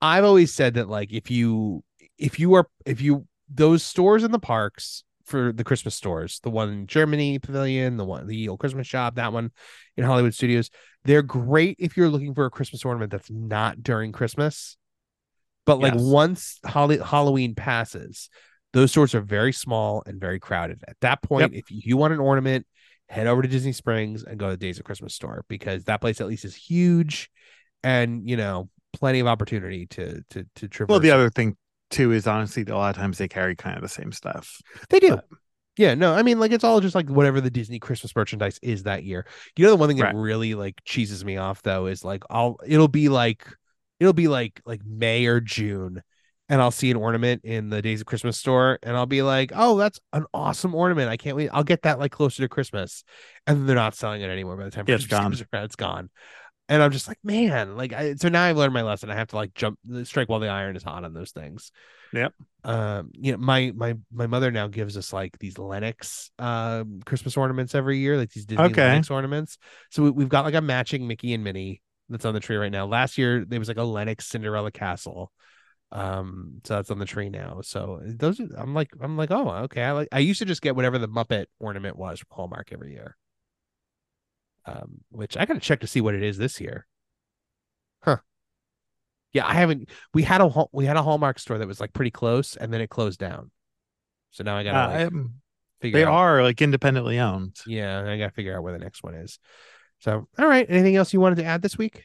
[0.00, 1.84] I've always said that like if you
[2.18, 6.50] if you are if you those stores in the parks for the Christmas stores, the
[6.50, 9.52] one in Germany Pavilion, the one the old Christmas shop, that one
[9.96, 10.70] in Hollywood Studios,
[11.04, 14.76] they're great if you're looking for a Christmas ornament that's not during Christmas.
[15.64, 16.02] But like Yes.
[16.02, 18.28] once Holly, Halloween passes,
[18.72, 20.82] those stores are very small and very crowded.
[20.88, 22.66] At that point, if you want an ornament,
[23.12, 26.00] head over to Disney Springs and go to the Days of Christmas store because that
[26.00, 27.30] place at least is huge
[27.84, 30.90] and you know plenty of opportunity to to to traverse.
[30.90, 31.56] Well, the other thing
[31.90, 34.60] too is honestly a lot of times they carry kind of the same stuff.
[34.88, 35.16] they do.
[35.16, 35.26] but-
[35.76, 38.84] Yeah, no, I mean like it's all just like whatever the Disney Christmas merchandise is
[38.84, 39.26] that year.
[39.56, 40.12] You know the one thing Right.
[40.14, 43.46] that really like cheeses me off though is like I'll it'll be like
[44.00, 46.02] it'll be like like May or June,
[46.52, 49.52] and I'll see an ornament in the Days of Christmas store, and I'll be like,
[49.56, 51.10] "Oh, that's an awesome ornament!
[51.10, 51.50] I can't wait!
[51.52, 53.04] I'll get that like closer to Christmas."
[53.48, 55.40] And they're not selling it anymore by the time Yeah, it's Christmas gone.
[55.40, 56.10] comes around, It's gone.
[56.68, 59.10] And I'm just like, man, like I, so now I've learned my lesson.
[59.10, 61.72] I have to like jump, strike while the iron is hot on those things.
[62.12, 62.34] Yep.
[62.64, 67.36] Um, you know, my my my mother now gives us like these Lenox um Christmas
[67.36, 68.74] ornaments every year, like these Disney Okay.
[68.74, 69.58] Lenox ornaments.
[69.90, 72.72] So we, we've got like a matching Mickey and Minnie that's on the tree right
[72.72, 72.86] now.
[72.86, 75.32] Last year there was like a Lenox Cinderella castle.
[75.92, 77.60] Um, so that's on the tree now.
[77.62, 79.82] So those are, I'm like I'm like, oh, okay.
[79.82, 82.92] I like I used to just get whatever the Muppet ornament was from Hallmark every
[82.92, 83.16] year.
[84.64, 86.86] Um, which I gotta check to see what it is this year.
[88.02, 88.18] Huh.
[89.32, 92.10] Yeah, I haven't we had a we had a Hallmark store that was like pretty
[92.10, 93.50] close and then it closed down.
[94.30, 95.34] So now I gotta Uh, like, um,
[95.80, 97.56] figure they out are like independently owned.
[97.66, 99.38] yeah, I gotta figure out where the next one is.
[100.00, 100.66] So, all right.
[100.68, 102.04] Anything else you wanted to add this week?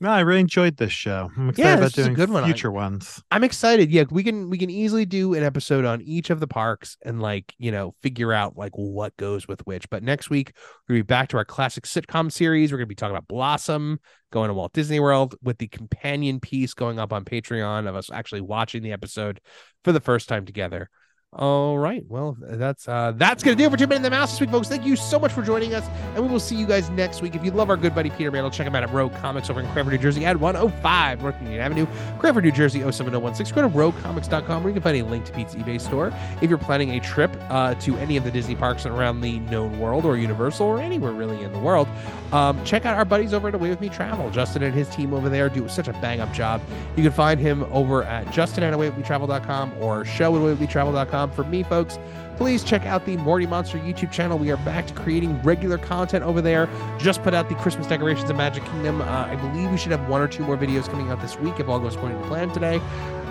[0.00, 1.30] No, I really enjoyed this show.
[1.36, 2.44] I'm excited Yeah, about this is a doing good one.
[2.44, 3.22] Future ones.
[3.30, 3.90] I'm excited.
[3.90, 7.20] Yeah, we can we can easily do an episode on each of the parks and
[7.20, 9.88] like you know figure out like what goes with which.
[9.90, 10.52] But next week
[10.88, 12.72] we're gonna be back to our classic sitcom series.
[12.72, 13.98] We're gonna be talking about Blossom
[14.32, 18.10] going to Walt Disney World with the companion piece going up on Patreon of us
[18.10, 19.40] actually watching the episode
[19.84, 20.90] for the first time together.
[21.32, 22.02] All right.
[22.08, 24.48] Well, that's uh that's gonna do it for two men and the mouse this week,
[24.48, 24.68] folks.
[24.68, 25.84] Thank you so much for joining us,
[26.14, 27.34] and we will see you guys next week.
[27.34, 29.60] If you love our good buddy Peter Mandel, check him out at Rogue Comics over
[29.60, 31.86] in Cranford, New Jersey at 105 North Union Avenue,
[32.20, 33.54] Cranford, New Jersey 07016.
[33.54, 36.10] Go to roguecomics.com where you can find a link to Pete's eBay store.
[36.40, 39.78] If you're planning a trip uh, to any of the Disney parks around the known
[39.78, 41.88] world or Universal or anywhere really in the world,
[42.32, 44.30] um, check out our buddies over at Away With Me Travel.
[44.30, 46.62] Justin and his team over there do such a bang up job.
[46.96, 51.15] You can find him over at Justin at AwayWithMeTravel.com or show at AwayWithMeTravel.com.
[51.32, 51.98] For me, folks,
[52.36, 54.38] please check out the Morty Monster YouTube channel.
[54.38, 56.68] We are back to creating regular content over there.
[56.98, 59.00] Just put out the Christmas decorations of Magic Kingdom.
[59.00, 61.58] Uh, I believe we should have one or two more videos coming out this week
[61.58, 62.76] if all goes according to plan today.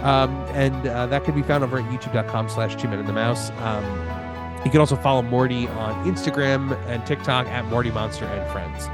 [0.01, 3.51] Um, and uh, that can be found over at youtube.com slash two men the mouse.
[3.61, 3.83] Um,
[4.65, 8.87] you can also follow Morty on Instagram and TikTok at Morty Monster and Friends.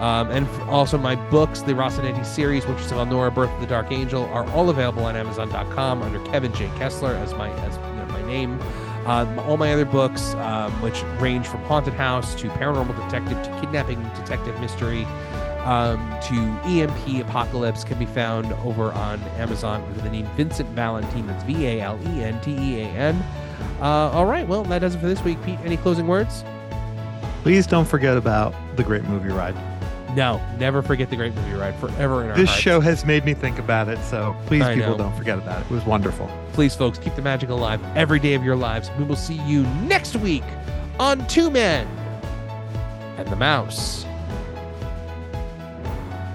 [0.00, 3.92] Um, and also my books, the Rocinante series, Witches of Elnora, Birth of the Dark
[3.92, 6.70] Angel, are all available on Amazon.com under Kevin J.
[6.78, 7.76] Kessler as my as
[8.30, 8.60] name.
[9.06, 13.60] Um, all my other books, um, which range from haunted house to paranormal detective to
[13.60, 15.04] kidnapping detective mystery
[15.64, 16.34] um, to
[16.64, 21.26] EMP apocalypse, can be found over on Amazon under the name Vincent Valentean.
[21.26, 23.16] That's V A L E N T E A N.
[23.80, 25.42] Uh, all right, well that does it for this week.
[25.44, 26.44] Pete, any closing words?
[27.42, 29.56] Please don't forget about the great movie ride.
[30.16, 32.60] No, never forget the great movie ride forever in our This hearts.
[32.62, 34.98] show has made me think about it, so please, I people, know.
[35.04, 35.64] don't forget about it.
[35.66, 36.28] It was wonderful.
[36.52, 38.90] Please, folks, keep the magic alive every day of your lives.
[38.98, 40.42] We will see you next week
[40.98, 41.86] on Two Men
[43.18, 44.04] and the Mouse.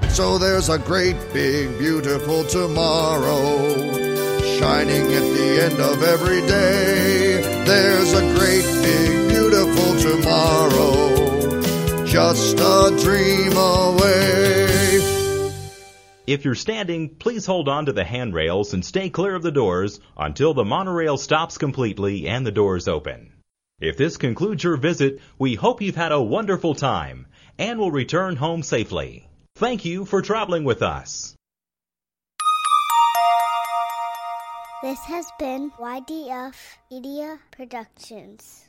[0.10, 3.68] So there's a great big beautiful tomorrow
[4.58, 7.42] shining at the end of every day.
[7.66, 11.15] There's a great big beautiful tomorrow
[12.16, 14.68] just a dream away.
[16.26, 20.00] If you're standing, please hold on to the handrails and stay clear of the doors
[20.16, 23.34] until the monorail stops completely and the doors open.
[23.82, 27.28] If this concludes your visit, we hope you've had a wonderful time
[27.60, 29.28] and will return home safely.
[29.58, 31.36] Thank you for traveling with us.
[34.82, 36.56] This has been YDF
[36.90, 38.65] Media Productions.